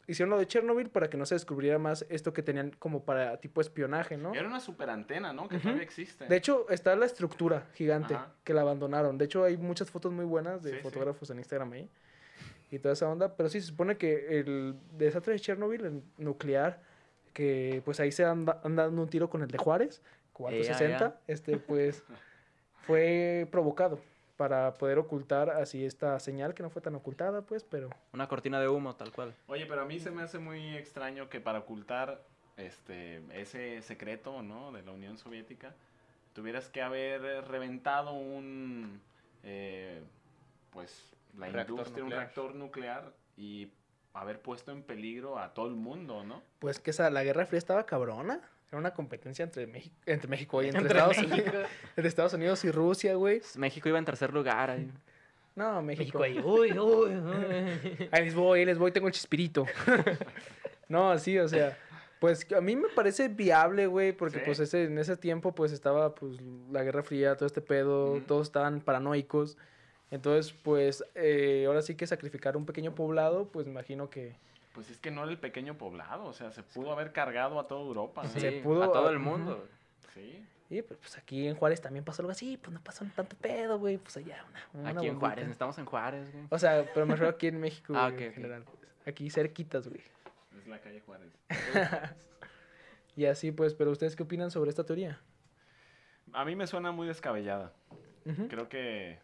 [0.09, 3.37] hicieron lo de Chernobyl para que no se descubriera más esto que tenían como para
[3.41, 4.35] tipo espionaje, ¿no?
[4.35, 5.49] Era una super antena, ¿no?
[5.49, 6.27] Que todavía existe.
[6.27, 8.33] De hecho, está la estructura gigante Ajá.
[8.43, 9.19] que la abandonaron.
[9.19, 10.83] De hecho, hay muchas fotos muy buenas de Sí, sí.
[10.83, 11.89] fotógrafos en Instagram ahí.
[12.71, 13.37] Y toda esa onda.
[13.37, 16.81] Pero sí, se supone que el desastre de Chernobyl, el nuclear,
[17.33, 20.03] que pues ahí se anda, anda dando un tiro con el de Juárez,
[20.33, 21.21] 460, ya.
[21.27, 22.03] este pues
[22.87, 24.01] fue provocado
[24.39, 27.91] para poder ocultar así esta señal que no fue tan ocultada, pues, pero...
[28.13, 29.35] Una cortina de humo, tal cual.
[29.49, 32.23] Oye, pero a mí se me hace muy extraño que para ocultar
[32.57, 34.71] este ese secreto, ¿no?
[34.71, 35.75] De la Unión Soviética,
[36.35, 39.01] tuvieras que haber reventado un,
[39.43, 40.03] eh,
[40.71, 42.21] pues, la Reactor industria, un nuclear.
[42.23, 43.73] reactor nuclear y
[44.15, 46.45] haber puesto en peligro a todo el mundo, ¿no?
[46.61, 48.41] Pues que esa, la Guerra Fría estaba cabrona.
[48.71, 51.35] Era una competencia entre México, entre México y entre, Entre Estados, México.
[51.51, 53.41] Unidos, entre Estados Unidos y Rusia, güey.
[53.57, 54.91] México iba en tercer lugar ahí.
[55.55, 56.19] No, México.
[56.19, 56.39] México ahí.
[56.39, 58.09] Uy, uy, uy.
[58.13, 59.65] Ahí les voy, ahí les voy, tengo el chispirito.
[60.89, 61.77] no, sí, o sea,
[62.21, 64.43] pues a mí me parece viable, güey, porque Sí.
[64.45, 66.39] pues ese, en ese tiempo pues estaba pues
[66.71, 68.21] la Guerra Fría, todo este pedo, Ujú.
[68.23, 69.57] todos estaban paranoicos.
[70.11, 74.37] Entonces, pues eh, ahora sí que sacrificar un pequeño poblado, pues me imagino que...
[74.79, 77.67] Pues es que no era el pequeño poblado, o sea, se pudo haber cargado a
[77.67, 78.23] toda Europa.
[78.23, 78.29] ¿no?
[78.29, 78.39] Sí.
[78.39, 79.67] Sí, pudo- a todo el mundo.
[80.15, 80.47] Sí.
[80.71, 83.77] Y pues, pues, aquí en Juárez también pasó algo así, pues no pasó tanto pedo,
[83.81, 84.81] güey, pues allá una...
[84.83, 85.19] una Aquí en.
[85.19, 86.45] Juárez, estamos en Juárez, güey.
[86.49, 88.63] O sea, pero me refiero aquí en México, Ah, güey, en general.
[88.63, 88.77] pues.
[89.05, 90.01] Aquí cerquitas, güey.
[90.57, 91.33] Es la calle Juárez.
[93.17, 95.21] Y así pues, pero ¿ustedes qué opinan sobre esta teoría?
[96.33, 97.73] A mí me suena muy descabellada.
[98.49, 99.19] Creo que...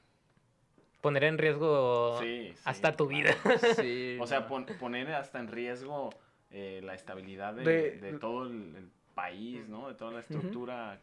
[1.04, 3.30] Poner en riesgo Sí, sí, hasta tu vida.
[3.76, 4.16] Sí.
[4.18, 4.46] O sea, no.
[4.48, 6.08] pon- poner hasta en riesgo
[6.50, 9.88] eh, la estabilidad de, De- de todo el, el país, ¿no?
[9.88, 10.98] De toda la estructura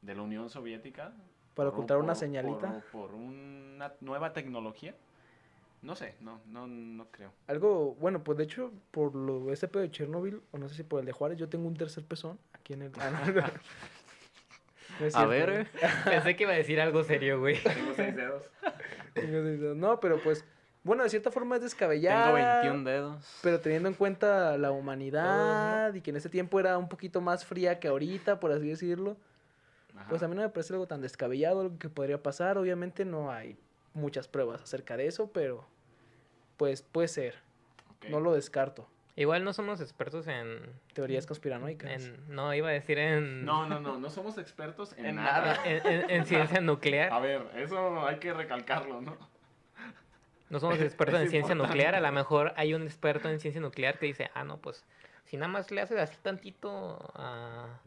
[0.00, 1.12] de la Unión Soviética.
[1.54, 2.80] Para por ocultar una señalita.
[2.90, 4.94] Por, por una nueva tecnología.
[5.82, 7.30] No sé, no, no, no creo.
[7.46, 10.82] Algo, bueno, pues de hecho, por lo ese pedo de Chernobyl, o no sé si
[10.82, 12.92] por el de Juárez, yo tengo un tercer pezón aquí en el...
[13.00, 13.42] Ah, no,
[15.14, 15.66] A ver.
[16.04, 17.60] Pensé que iba a decir algo serio, güey.
[17.62, 18.42] Tengo seis dedos.
[19.76, 20.44] No, pero pues,
[20.84, 22.24] bueno, de cierta forma es descabellada.
[22.24, 23.38] Tengo 21 dedos.
[23.42, 27.44] Pero teniendo en cuenta la humanidad y que en ese tiempo era un poquito más
[27.44, 29.16] fría que ahorita, por así decirlo,
[29.96, 30.06] Ajá.
[30.08, 32.58] pues a mí no me parece algo tan descabellado algo que podría pasar.
[32.58, 33.56] Obviamente no hay
[33.94, 35.64] muchas pruebas acerca de eso, pero
[36.56, 37.34] pues puede ser.
[38.08, 38.88] No lo descarto.
[39.14, 40.58] Igual no somos expertos en,
[40.94, 41.90] Teorías conspiranoicas.
[42.06, 43.44] en- No, iba a decir en...
[43.44, 45.54] No, no, no, no somos expertos en, En nada.
[45.54, 45.66] nada.
[45.66, 47.22] En, en- en ciencia A nuclear.
[47.22, 49.18] ver, eso hay que recalcarlo, ¿no?
[50.48, 51.76] No somos expertos Es en ciencia importante.
[51.76, 51.94] nuclear.
[51.94, 54.82] A lo mejor hay un experto en ciencia nuclear que dice, ah, no, pues
[55.24, 57.80] si nada más le haces así tantito a...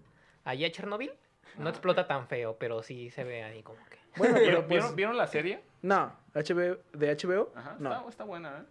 [0.43, 1.11] allá a Chernobyl,
[1.57, 3.97] no Ah, explota tan feo, pero sí se ve ahí como que...
[4.17, 5.61] Bueno, pero ¿Vieron, pues, vieron- vieron la serie?
[5.81, 7.91] no, HBO, de HBO, Ajá, no.
[7.93, 8.63] está, está buena, ¿eh?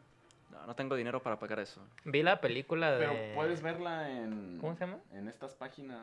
[0.54, 1.80] No, no tengo dinero para pagar eso.
[2.04, 2.98] Vi la película de...
[2.98, 4.58] Pero puedes verla en...
[4.60, 4.98] ¿Cómo se llama?
[5.12, 6.00] En estas páginas.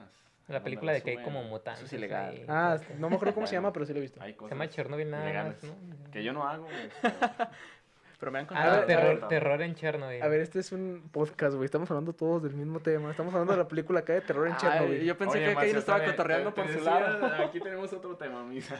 [0.47, 1.83] La película la de que hay como mutantes.
[1.83, 2.43] Eso es ilegal.
[2.49, 4.21] Ah, no me acuerdo cómo se llama, pero sí lo he visto.
[4.21, 6.11] Hay Se cosas llama Chernobyl nada ilegales más, ¿no?
[6.11, 6.65] Que yo no hago.
[6.65, 7.15] güey, pero-
[8.19, 8.75] Pero me han Ah, contado.
[8.77, 9.27] ver, terror, a ver.
[9.29, 10.21] terror en Chernobyl.
[10.21, 11.65] A ver, este es un podcast, güey.
[11.65, 13.09] Estamos hablando todos del mismo tema.
[13.09, 15.03] Estamos hablando de la película acá de terror en Ay, Chernobyl.
[15.03, 17.25] yo pensé Oye, que Marcio, estaba te- cotorreando te- por te su decía, lado.
[17.45, 18.79] Aquí tenemos otro tema, misa.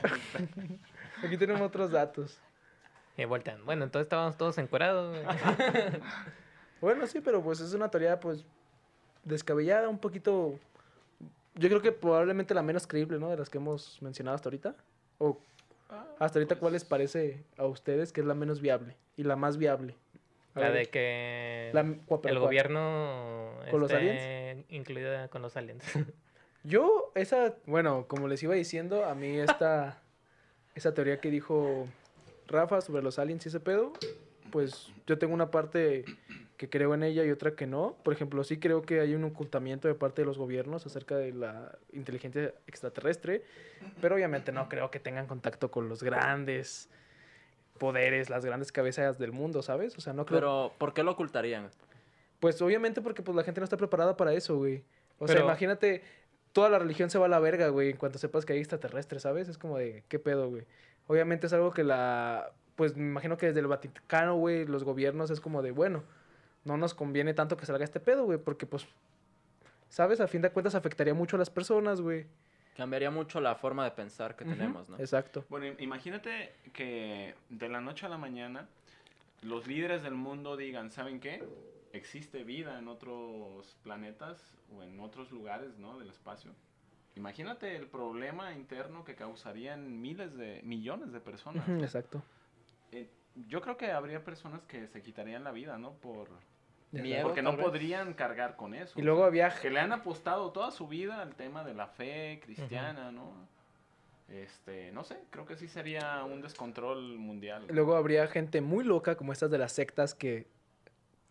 [1.24, 2.38] Aquí tenemos otros datos.
[3.16, 3.64] Y voltean.
[3.64, 5.16] Bueno, entonces estábamos todos encuerados.
[6.80, 8.44] Bueno, sí, pero pues es una teoría pues
[9.22, 10.58] descabellada, un poquito...
[11.54, 13.30] Yo creo que probablemente la menos creíble, ¿no?
[13.30, 14.74] De las que hemos mencionado hasta ahorita.
[15.18, 15.38] O
[16.18, 19.58] hasta ahorita, ¿cuál les parece a ustedes que es la menos viable y la más
[19.58, 19.94] viable?
[20.54, 22.48] A La ver, de que la- ¿cuál- pero el cuál?
[22.48, 25.84] gobierno ¿Con los esté incluida con los aliens.
[26.64, 30.00] Yo, esa, bueno, como les iba diciendo, a mí esta,
[30.74, 31.86] esa teoría que dijo
[32.52, 33.92] Rafa sobre los aliens y ese pedo,
[34.50, 36.04] pues yo tengo una parte
[36.56, 37.96] que creo en ella y otra que no.
[38.04, 41.32] Por ejemplo, sí creo que hay un ocultamiento de parte de los gobiernos acerca de
[41.32, 43.42] la inteligencia extraterrestre,
[44.00, 46.88] pero obviamente no creo que tengan contacto con los grandes
[47.78, 49.98] poderes, las grandes cabezas del mundo, ¿sabes?
[49.98, 50.38] O sea, no creo...
[50.38, 51.68] Pero, ¿por qué lo ocultarían?
[52.38, 54.84] Pues obviamente porque pues la gente no está preparada para eso, güey.
[55.18, 56.02] O sea, imagínate,
[56.52, 59.22] toda la religión se va a la verga, güey, en cuanto sepas que hay extraterrestres,
[59.22, 59.48] ¿sabes?
[59.48, 60.64] Es como de, ¿qué pedo, güey?
[61.06, 65.30] Obviamente es algo que la, pues me imagino que desde el Vaticano, güey, los gobiernos
[65.30, 66.04] es como de, bueno,
[66.64, 68.86] no nos conviene tanto que salga este pedo, güey, porque pues,
[69.88, 70.20] ¿sabes?
[70.20, 72.26] A fin de cuentas afectaría mucho a las personas, güey.
[72.76, 74.98] Cambiaría mucho la forma de pensar que tenemos, ¿no?
[74.98, 75.44] Exacto.
[75.50, 78.66] Bueno, im- imagínate que de la noche a la mañana
[79.42, 81.42] los líderes del mundo digan, ¿saben qué?
[81.92, 85.98] Existe vida en otros planetas o en otros lugares, ¿no?
[85.98, 86.52] Del espacio.
[87.16, 91.68] Imagínate el problema interno que causarían miles de, millones de personas.
[91.68, 92.22] Exacto.
[92.90, 93.10] Eh,
[93.48, 95.92] yo creo que habría personas que se quitarían la vida, ¿no?
[95.92, 96.28] Por,
[96.92, 97.64] Miedo, porque no vez.
[97.64, 98.98] podrían cargar con eso.
[98.98, 102.40] Y luego había que le han apostado toda su vida al tema de la fe
[102.42, 103.32] cristiana, ¿no?
[104.28, 107.66] Este, no sé, creo que sí sería un descontrol mundial.
[107.68, 110.46] Luego habría gente muy loca, como estas de las sectas, que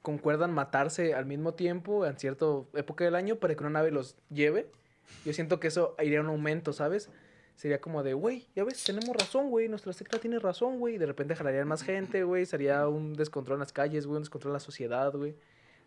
[0.02, 4.18] concuerdan matarse al mismo tiempo en cierta época del año para que una nave los
[4.30, 4.68] lleve.
[5.26, 7.10] Yo siento que eso iría a un aumento, ¿sabes?
[7.56, 10.98] Sería como de, güey, ya ves, tenemos razón, güey, nuestra secta tiene razón, güey.
[10.98, 14.52] De repente jalarían más gente, güey, sería un descontrol en las calles, güey, un descontrol
[14.52, 15.36] en la sociedad, güey.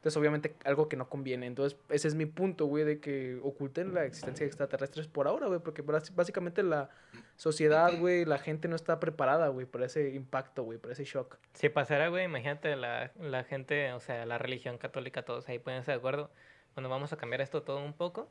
[0.04, 1.46] Entonces, obviamente, algo que no conviene.
[1.46, 5.46] Entonces, ese es mi punto, güey, de que oculten la existencia de extraterrestres por ahora,
[5.46, 6.90] güey, porque bás- básicamente la
[7.36, 11.38] sociedad, güey, la gente no está preparada, güey, para ese impacto, güey, para ese shock.
[11.54, 15.80] Si pasara, güey, imagínate la, la gente, o sea, la religión católica, todos ahí pueden
[15.80, 16.30] estar de acuerdo.
[16.74, 18.28] Bueno, vamos a cambiar esto todo un poco.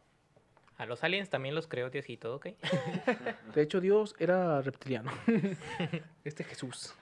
[0.77, 2.49] A los aliens también los creó Diosito, ¿ok?
[3.55, 5.11] De hecho, Dios era reptiliano.
[6.23, 6.93] este Jesús.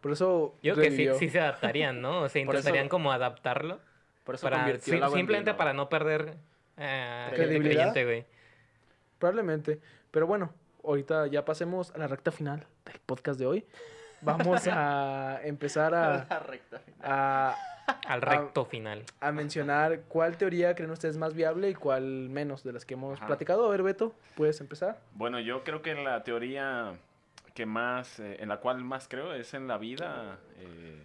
[0.00, 1.14] Por eso Yo creo que sí, revivió.
[1.18, 2.22] sí se adaptarían, ¿no?
[2.22, 3.80] O sea, eso- intentarían como adaptarlo.
[4.28, 5.56] Por eso Para, convirtió sim- el agua en simplemente vino.
[5.56, 6.34] para no perder
[6.76, 7.92] eh, Credibilidad.
[7.94, 8.26] creyente, güey.
[9.18, 9.80] Probablemente.
[10.10, 10.52] Pero bueno,
[10.84, 13.66] ahorita ya pasemos a la recta final del podcast de hoy.
[14.20, 17.00] Vamos a empezar a, La recta final.
[17.02, 17.56] a,
[18.06, 19.02] Al recto final.
[19.20, 23.16] a mencionar cuál teoría creen ustedes más viable y cuál menos de las que hemos
[23.16, 23.28] Ajá.
[23.28, 23.66] platicado.
[23.66, 24.98] A ver, Beto, ¿puedes empezar?
[25.14, 26.92] Bueno, yo creo que la teoría
[27.54, 31.02] que más, eh, en la cual más creo es en la vida eh,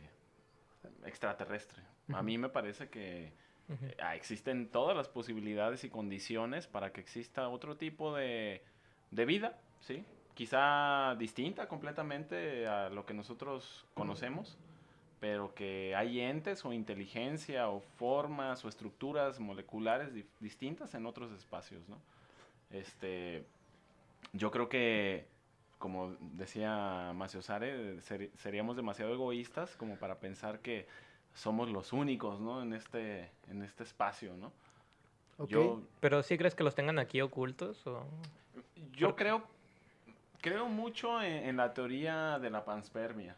[1.05, 1.81] extraterrestre.
[2.15, 3.31] A mí me parece que
[3.87, 8.61] eh, ah, existen todas las posibilidades y condiciones para que exista otro tipo de,
[9.11, 10.05] de vida, ¿sí?
[10.33, 14.57] Quizá distinta completamente a lo que nosotros conocemos,
[15.19, 20.09] pero que hay entes o inteligencia o formas o estructuras moleculares
[20.39, 21.97] distintas en otros espacios, ¿no?
[22.71, 23.45] Este,
[24.33, 25.27] yo creo que,
[25.77, 30.87] como decía Macio Sare, seri- seríamos demasiado egoístas como para pensar que
[31.33, 32.61] somos los únicos, ¿no?
[32.61, 34.51] En este, en este espacio, ¿no?
[35.47, 38.05] Yo, Pero sí crees que los tengan aquí ocultos o
[38.91, 39.43] yo creo,
[40.41, 43.35] creo mucho en, en la teoría de la panspermia,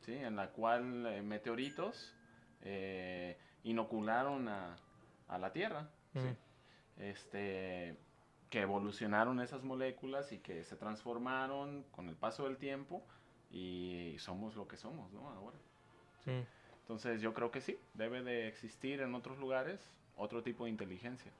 [0.00, 0.14] ¿sí?
[0.14, 2.14] En la cual eh, meteoritos
[2.62, 4.76] eh, inocularon a,
[5.28, 6.20] a la Tierra, ¿sí?
[6.20, 7.02] Mm.
[7.02, 7.96] este,
[8.50, 13.06] que evolucionaron esas moléculas y que se transformaron con el paso del tiempo
[13.50, 15.30] y somos lo que somos, ¿no?
[15.30, 15.56] Ahora.
[16.26, 16.57] Mm.
[16.88, 19.78] Entonces yo creo que sí, debe de existir en otros lugares
[20.16, 21.30] otro tipo de inteligencia.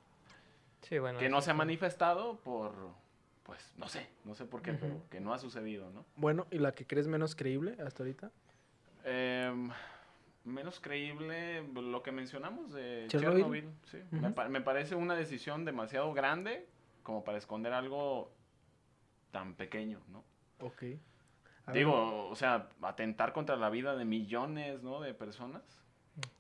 [0.83, 1.19] Sí, bueno.
[1.19, 2.75] que no se ha manifestado por,
[3.45, 6.05] pues, no sé, no sé por qué, pero que no ha sucedido, ¿no?
[6.17, 8.31] Bueno, ¿y la que crees menos creíble hasta ahorita?
[9.07, 9.71] Em,
[10.45, 13.41] menos creíble lo que mencionamos de ¿Chernobyl?
[13.41, 13.71] Chernobyl.
[13.87, 14.03] sí.
[14.11, 14.35] me, Ujú.
[14.35, 16.67] pa- me parece una decisión demasiado grande
[17.03, 18.31] como para esconder algo
[19.33, 20.23] tan pequeño, ¿no?
[20.61, 20.83] Ok.
[21.69, 25.03] A ver, Digo, o sea, atentar contra la vida de millones, ¿no?
[25.03, 25.63] De personas.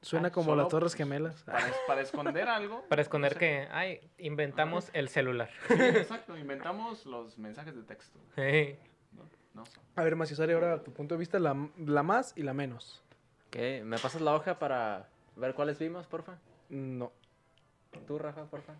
[0.00, 1.42] suena ah, como las Torres pues, Gemelas.
[1.44, 2.82] Para, es- para esconder algo.
[2.88, 5.50] Para esconder o sea, que, ay, inventamos el celular.
[5.68, 8.18] sí, exacto, inventamos los mensajes de texto.
[8.36, 8.78] Hey.
[9.12, 9.24] ¿no?
[9.52, 9.64] No.
[9.96, 11.54] A ver, Maciosari, ahora tu punto de vista, la,
[11.84, 13.02] la más y la menos.
[13.50, 13.82] ¿Qué?
[13.84, 16.38] ¿Me pasas la hoja para ver cuáles vimos, porfa?
[16.70, 17.12] No.
[18.06, 18.74] Tú, Rafa, porfa.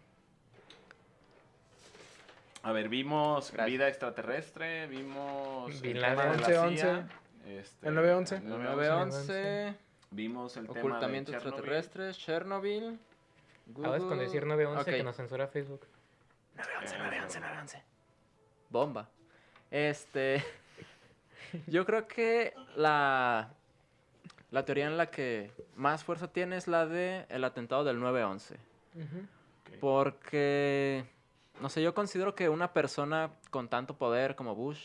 [2.68, 3.66] A ver, vimos Gracias.
[3.66, 6.16] vida extraterrestre, vimos el Laden.
[6.18, 6.76] tema de la 11-11.
[6.76, 7.08] CIA,
[7.46, 8.36] Este, El 9/11.
[8.36, 8.74] el El 9/11.
[8.76, 9.74] 911,
[10.10, 11.54] Vimos el tema ocultamiento de Chernobyl.
[11.74, 12.98] extraterrestre, Chernobyl.
[13.78, 14.96] Acabas con Google- decir 911 Ok.
[14.98, 15.86] que nos censura Facebook.
[16.58, 17.82] Eh,
[18.70, 19.08] Bomba.
[19.70, 20.44] Este.
[21.66, 23.50] Yo creo que la.
[24.50, 28.56] La teoría en la que más fuerza tiene es la de el atentado del 9-11.
[28.96, 29.78] ok.
[29.80, 31.04] Porque.
[31.60, 34.80] No sé, yo considero que una persona con tanto poder como Bush.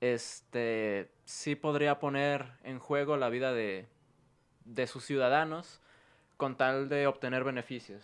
[0.00, 1.10] Este.
[1.24, 3.86] Sí podría poner en juego la vida de.
[4.64, 5.80] de sus ciudadanos.
[6.36, 8.02] Con tal de obtener beneficios.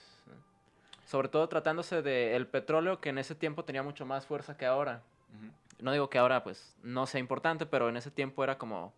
[1.06, 5.02] Sobre todo tratándose del petróleo que en ese tiempo tenía mucho más fuerza que ahora.
[5.78, 8.92] No digo que ahora pues no sea importante, pero en ese tiempo era como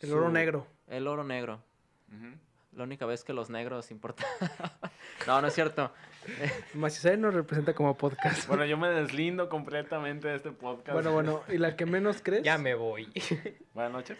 [0.00, 0.66] El oro negro.
[0.88, 1.60] El oro negro.
[2.74, 4.26] La única vez que los negros importan.
[5.26, 5.90] no, no es cierto.
[6.74, 8.46] Macizay nos representa como podcast.
[8.48, 10.92] Bueno, yo me deslindo completamente de este podcast.
[10.92, 12.42] Bueno, bueno, ¿y la que menos crees?
[12.42, 13.08] Ya me voy.
[13.74, 14.18] Buenas noches.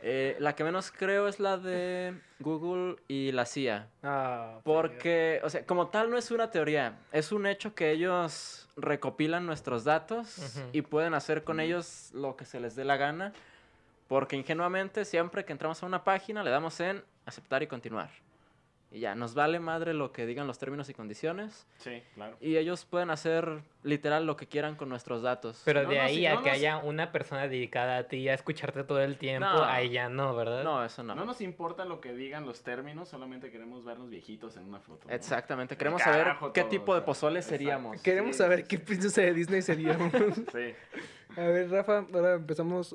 [0.00, 3.88] Eh, la que menos creo es la de Google y la CIA.
[4.02, 8.68] Ah, Porque, o sea, como tal no es una teoría, es un hecho que ellos
[8.76, 10.68] recopilan nuestros datos Ujú.
[10.72, 13.32] y pueden hacer con ellos lo que se les dé la gana.
[14.08, 18.10] Porque ingenuamente siempre que entramos a una página le damos en aceptar y continuar.
[18.94, 21.66] Y ya, nos vale madre lo que digan los términos y condiciones.
[21.78, 22.36] Sí, claro.
[22.40, 25.60] Y ellos pueden hacer literal lo que quieran con nuestros datos.
[25.64, 28.04] Pero No, de no, ahí sí, a no que nos- haya una persona dedicada a
[28.04, 29.64] ti a escucharte todo el tiempo, No.
[29.64, 30.62] ahí ya no, ¿verdad?
[30.62, 31.16] no, eso no.
[31.16, 31.24] No.
[31.24, 35.08] nos importa lo que digan los términos, solamente queremos vernos viejitos en una foto.
[35.08, 35.12] ¿no?
[35.12, 35.76] Exactamente.
[35.76, 37.56] Queremos saber qué todo, tipo o de pozole exacto.
[37.58, 38.00] seríamos.
[38.00, 38.82] Queremos Sí, saber sí, qué sí.
[38.84, 40.12] princesa de Disney seríamos.
[40.52, 40.72] Sí.
[41.36, 42.94] A ver, Rafa, ahora empezamos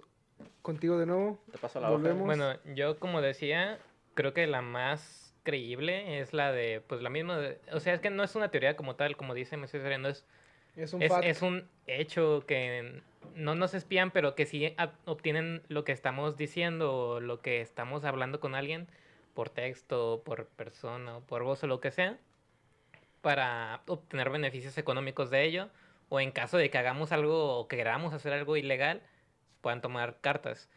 [0.61, 1.43] contigo de nuevo.
[1.51, 1.97] Te paso la hoja.
[1.97, 2.25] Volvemos.
[2.25, 3.79] Bueno, yo como decía,
[4.13, 8.01] creo que la más creíble es la de, pues la misma, de- o sea, es
[8.01, 10.25] que no es una teoría como tal, como dice Messi no es,
[10.75, 11.25] Es un es, fact.
[11.25, 13.01] es un hecho que
[13.35, 14.75] no nos espían, pero que sí
[15.05, 18.87] obtienen lo que estamos diciendo o lo que estamos hablando con alguien
[19.33, 22.17] por texto, por persona, por voz o lo que sea,
[23.21, 25.69] para obtener beneficios económicos de ello,
[26.09, 29.01] o en caso de que hagamos algo o queramos hacer algo ilegal,
[29.61, 30.69] puedan tomar cartas.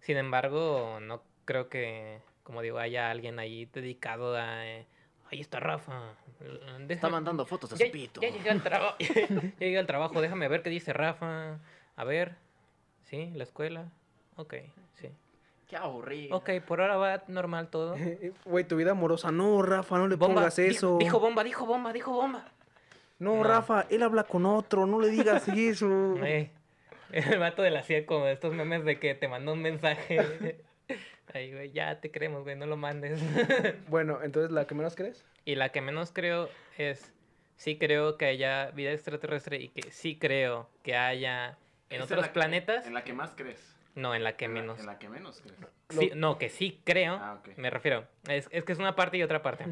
[0.00, 4.64] Sin embargo, no creo que, como digo, haya alguien ahí dedicado a...
[4.64, 4.86] eh,
[5.32, 6.12] Ahí está Rafa.
[6.40, 8.20] Está déjame- mandando fotos de ya, su pito.
[8.20, 8.94] ya llegué al trabajo.
[9.00, 10.20] ya llegué al trabajo.
[10.20, 11.58] Déjame ver qué dice Rafa.
[11.96, 12.36] A ver.
[13.02, 13.90] Sí, la escuela.
[14.36, 14.54] Ok,
[14.94, 15.08] sí.
[15.68, 16.36] Qué aburrido.
[16.36, 17.96] Ok, por ahora va normal todo.
[18.44, 19.32] Güey, tu vida amorosa.
[19.32, 20.34] No, Rafa, no le Bomba.
[20.36, 20.98] pongas eso.
[21.00, 22.52] Dijo bomba, dijo bomba, dijo bomba.
[23.18, 23.42] no, No.
[23.42, 24.86] Rafa, él habla con otro.
[24.86, 26.14] No le digas eso.
[26.24, 26.50] Eh,
[27.32, 30.64] el vato de la CIA como estos memes de que te manda un mensaje.
[31.36, 33.20] Ay, güey, ya te queremos, güey, no lo mandes.
[33.88, 35.24] bueno, entonces, ¿la que menos crees?
[35.44, 37.12] y la que menos creo es,
[37.56, 41.56] sí creo que haya vida extraterrestre y que sí creo que haya
[41.90, 42.86] en otros la planetas.
[42.86, 43.74] En la que más crees.
[43.94, 44.80] No, en la que En la- menos.
[44.80, 45.56] En la que menos crees.
[45.90, 48.06] Sí, no, que sí creo, Ah, me refiero.
[48.28, 49.64] Es, es que es una parte y otra parte.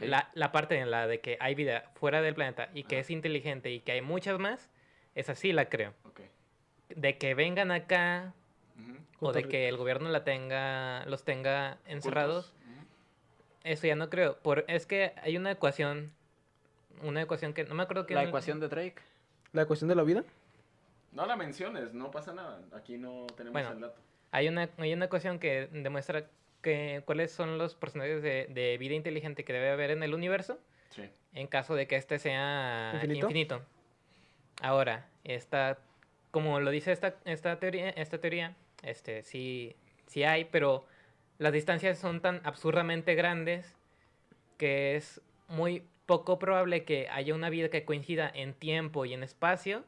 [0.00, 3.00] La, la parte en la de que hay vida fuera del planeta y que Ajá.
[3.02, 4.68] es inteligente y que hay muchas más,
[5.14, 5.94] esa sí la creo.
[6.04, 6.20] Ok.
[6.90, 8.34] De que vengan acá.
[9.20, 12.52] O de que el gobierno la tenga, los tenga encerrados,
[13.64, 14.38] eso ya no creo.
[14.38, 16.12] Por, es que hay una ecuación,
[17.02, 18.96] una ecuación que no me acuerdo que La ecuación de Drake.
[19.52, 20.24] ¿La cuestión de la vida?
[21.12, 22.60] No la menciones, no pasa nada.
[22.72, 23.70] Aquí no tenemos Bueno.
[23.72, 24.00] el dato.
[24.32, 26.26] Hay una, hay una ecuación que demuestra
[26.60, 30.58] que cuáles son los porcentajes de, de vida inteligente que debe haber en el universo
[30.90, 31.08] Sí.
[31.34, 33.26] en caso de que este sea ¿Infinito?
[33.26, 33.62] infinito.
[34.62, 35.78] Ahora, esta,
[36.30, 40.86] como lo dice esta, esta teoría, esta teoría, este, sí, sí hay, pero
[41.38, 43.74] las distancias son tan absurdamente grandes
[44.58, 49.22] que es muy poco probable que haya una vida que coincida en tiempo y en
[49.22, 49.84] espacio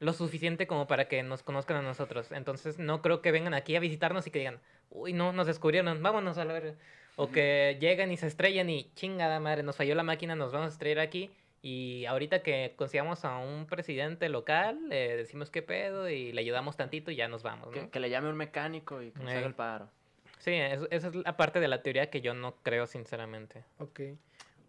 [0.00, 2.30] lo suficiente como para que nos conozcan a nosotros.
[2.32, 4.60] Entonces no creo que vengan aquí a visitarnos y que digan,
[4.90, 6.74] uy, no, nos descubrieron, vámonos a la verga.
[7.16, 10.68] O que lleguen y se estrellan y chingada madre, nos falló la máquina, nos vamos
[10.68, 11.30] a estrellar aquí.
[11.70, 16.78] Y ahorita que consigamos a un presidente local, le decimos qué pedo y le ayudamos
[16.78, 17.72] tantito y ya nos vamos, ¿no?
[17.72, 19.90] Que, que le llame un mecánico y que nos haga el paro.
[20.38, 23.64] Sí, es- esa es la parte de la teoría que yo no creo sinceramente.
[23.80, 24.00] Ok.
[24.00, 24.16] Oye,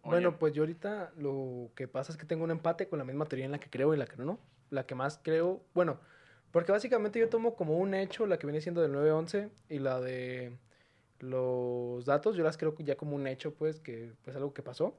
[0.03, 3.25] Bueno, pues yo ahorita lo que pasa es que tengo un empate con la misma
[3.25, 4.37] teoría en la que creo y la que no.
[4.69, 6.01] La que más creo, bueno,
[6.51, 10.01] porque básicamente yo tomo como un hecho la que viene siendo del 9-11 y la
[10.01, 10.51] de
[11.19, 14.97] los datos, yo las creo ya como un hecho, pues, que pues algo que pasó.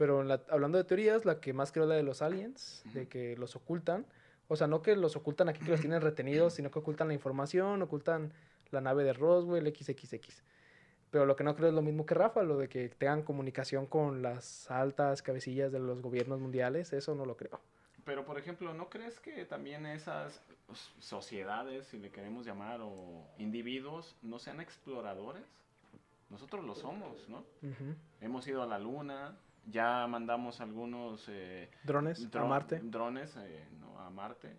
[0.00, 3.06] Pero la- hablando de teorías, la que más creo es la de los aliens, de
[3.06, 4.06] que los ocultan.
[4.48, 7.12] O sea, no que los ocultan aquí, que los tienen retenidos, sino que ocultan la
[7.12, 8.32] información, ocultan
[8.70, 10.42] la nave de Roswell, XXX.
[11.10, 13.84] Pero lo que no creo es lo mismo que Rafa, lo de que tengan comunicación
[13.84, 17.60] con las altas cabecillas de los gobiernos mundiales, eso no lo creo.
[18.06, 20.40] Pero, por ejemplo, ¿no crees que también esas
[20.98, 25.44] sociedades, si le queremos llamar, o individuos, no sean exploradores?
[26.30, 27.44] Nosotros lo somos, ¿no?
[28.22, 29.36] Hemos ido a la luna,
[29.70, 32.80] ya mandamos algunos eh, Drones a Marte.
[32.82, 33.98] drones eh, ¿no?
[33.98, 34.56] a Marte.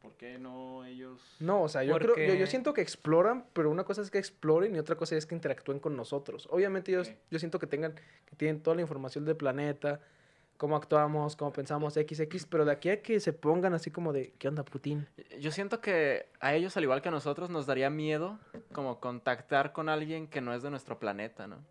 [0.00, 1.20] ¿Por qué no ellos?
[1.40, 4.18] No, o sea, yo creo, yo, yo siento que exploran, pero una cosa es que
[4.18, 6.48] exploren y otra cosa es que interactúen con nosotros.
[6.50, 7.94] Obviamente ellos, yo siento que tengan,
[8.24, 10.00] que tienen toda la información del planeta,
[10.60, 14.32] cómo actuamos, cómo pensamos, XX, pero de aquí a que se pongan así como de,
[14.38, 15.06] ¿qué onda, Putin?
[15.38, 18.38] Yo siento que a ellos, al igual que a nosotros, nos daría miedo
[18.72, 21.64] como contactar con alguien que no es de nuestro planeta, ¿no?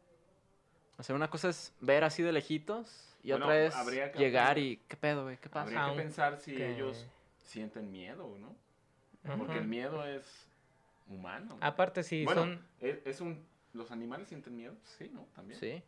[1.00, 3.74] O sea, una cosa es ver así de lejitos y Bueno, otra es
[4.12, 5.38] que llegar y ¿qué pedo, güey?
[5.38, 5.64] ¿Qué pasa?
[5.82, 8.54] Habría que pensar si ellos sienten miedo, ¿no?
[9.38, 10.46] Porque el miedo es
[11.08, 11.58] humano.
[11.62, 12.68] Aparte, si bueno, son...
[12.82, 13.44] es, es un...
[13.74, 14.76] ¿Los animales sienten miedo?
[14.84, 15.26] Sí, ¿no?
[15.36, 15.60] También.
[15.60, 15.82] Sí.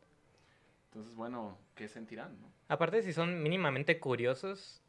[0.89, 2.47] Entonces, bueno, ¿qué sentirán, no?
[2.69, 4.81] Aparte, si son mínimamente curiosos,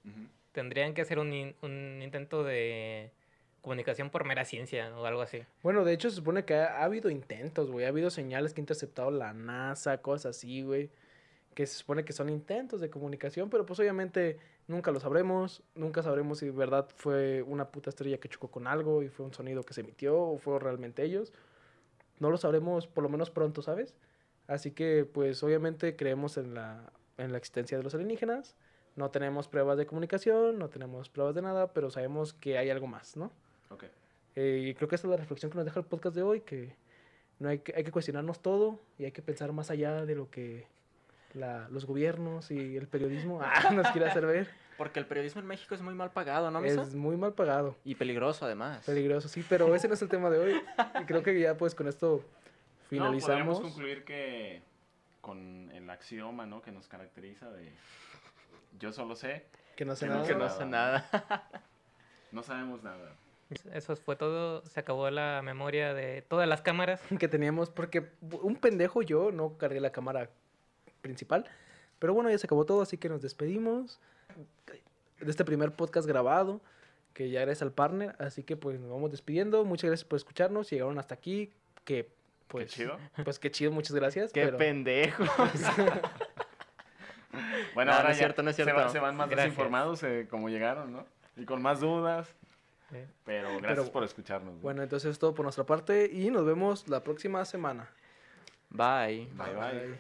[0.53, 3.11] tendrían que hacer un, in- un intento de
[3.63, 5.43] comunicación por mera ciencia o algo así.
[5.63, 8.61] Bueno, de hecho se supone que ha, ha habido intentos, güey, ha habido señales que
[8.61, 10.91] ha interceptado la NASA, cosas así, güey,
[11.55, 16.03] que se supone que son intentos de comunicación, pero pues obviamente nunca lo sabremos, nunca
[16.03, 19.33] sabremos si de verdad fue una puta estrella que chocó con algo y fue un
[19.33, 21.33] sonido que se emitió o fue realmente ellos.
[22.19, 23.95] No lo sabremos por lo menos pronto, ¿sabes?
[24.47, 28.57] Así que pues obviamente creemos en la, en la existencia de los alienígenas,
[28.97, 32.87] no tenemos pruebas de comunicación, no tenemos pruebas de nada, pero sabemos que hay algo
[32.87, 33.31] más, ¿no?
[33.73, 33.85] Ok.
[34.37, 36.41] Eh, y creo que esa es la reflexión que nos deja el podcast de hoy,
[36.41, 36.75] que
[37.39, 40.31] no hay que, hay que cuestionarnos todo y hay que pensar más allá de lo
[40.31, 40.67] que
[41.35, 44.49] la- los gobiernos y el periodismo ah, nos quiere hacer ver.
[44.79, 46.83] Porque el periodismo en México es muy mal pagado, ¿no, Misa?
[46.83, 48.85] es muy mal pagado, Y peligroso, además.
[48.87, 50.63] peligroso, sí, pero ese no es el tema de hoy.
[51.01, 53.23] Y creo que ya pues con esto No, finalizamos.
[53.59, 54.63] podríamos concluir que
[55.21, 56.63] con el axioma, ¿no?
[56.63, 57.71] Que nos caracteriza de...
[58.81, 59.45] Yo solo sé,
[59.77, 60.27] que no sé que no nada.
[60.29, 61.51] que no sé nada.
[62.33, 63.13] no sabemos nada.
[63.73, 64.65] Eso fue todo.
[64.67, 67.01] Se acabó la memoria de todas las cámaras.
[67.19, 68.11] que teníamos, porque
[68.43, 70.31] un pendejo yo no cargué la cámara
[71.01, 71.47] principal.
[71.99, 74.01] Pero bueno, ya se acabó todo, así que nos despedimos
[75.21, 76.61] de este primer podcast grabado,
[77.15, 78.17] que ya eres al partner.
[78.19, 79.65] Así que pues nos vamos despidiendo.
[79.65, 80.67] Muchas gracias por escucharnos.
[80.69, 81.53] Si llegaron hasta aquí,
[81.85, 82.09] que
[82.49, 82.67] pues...
[82.67, 82.99] Qué chido.
[83.25, 84.33] Pues qué chido, muchas gracias.
[84.33, 85.25] ¡Qué pero- pendejo!
[87.75, 88.93] Bueno, No, ahora no es ya cierto, no es se, va- cierto.
[88.93, 89.47] se van más Gracias.
[89.53, 91.07] desinformados eh, como llegaron, ¿no?
[91.37, 92.35] Y con más dudas.
[92.93, 92.99] Sí.
[93.25, 94.55] Pero gracias Pero- por escucharnos.
[94.55, 94.61] ¿no?
[94.61, 97.89] Bueno, entonces es todo por nuestra parte y nos vemos la próxima semana.
[98.71, 99.29] Bye.
[99.35, 99.89] bye bye.
[99.89, 99.99] Bye.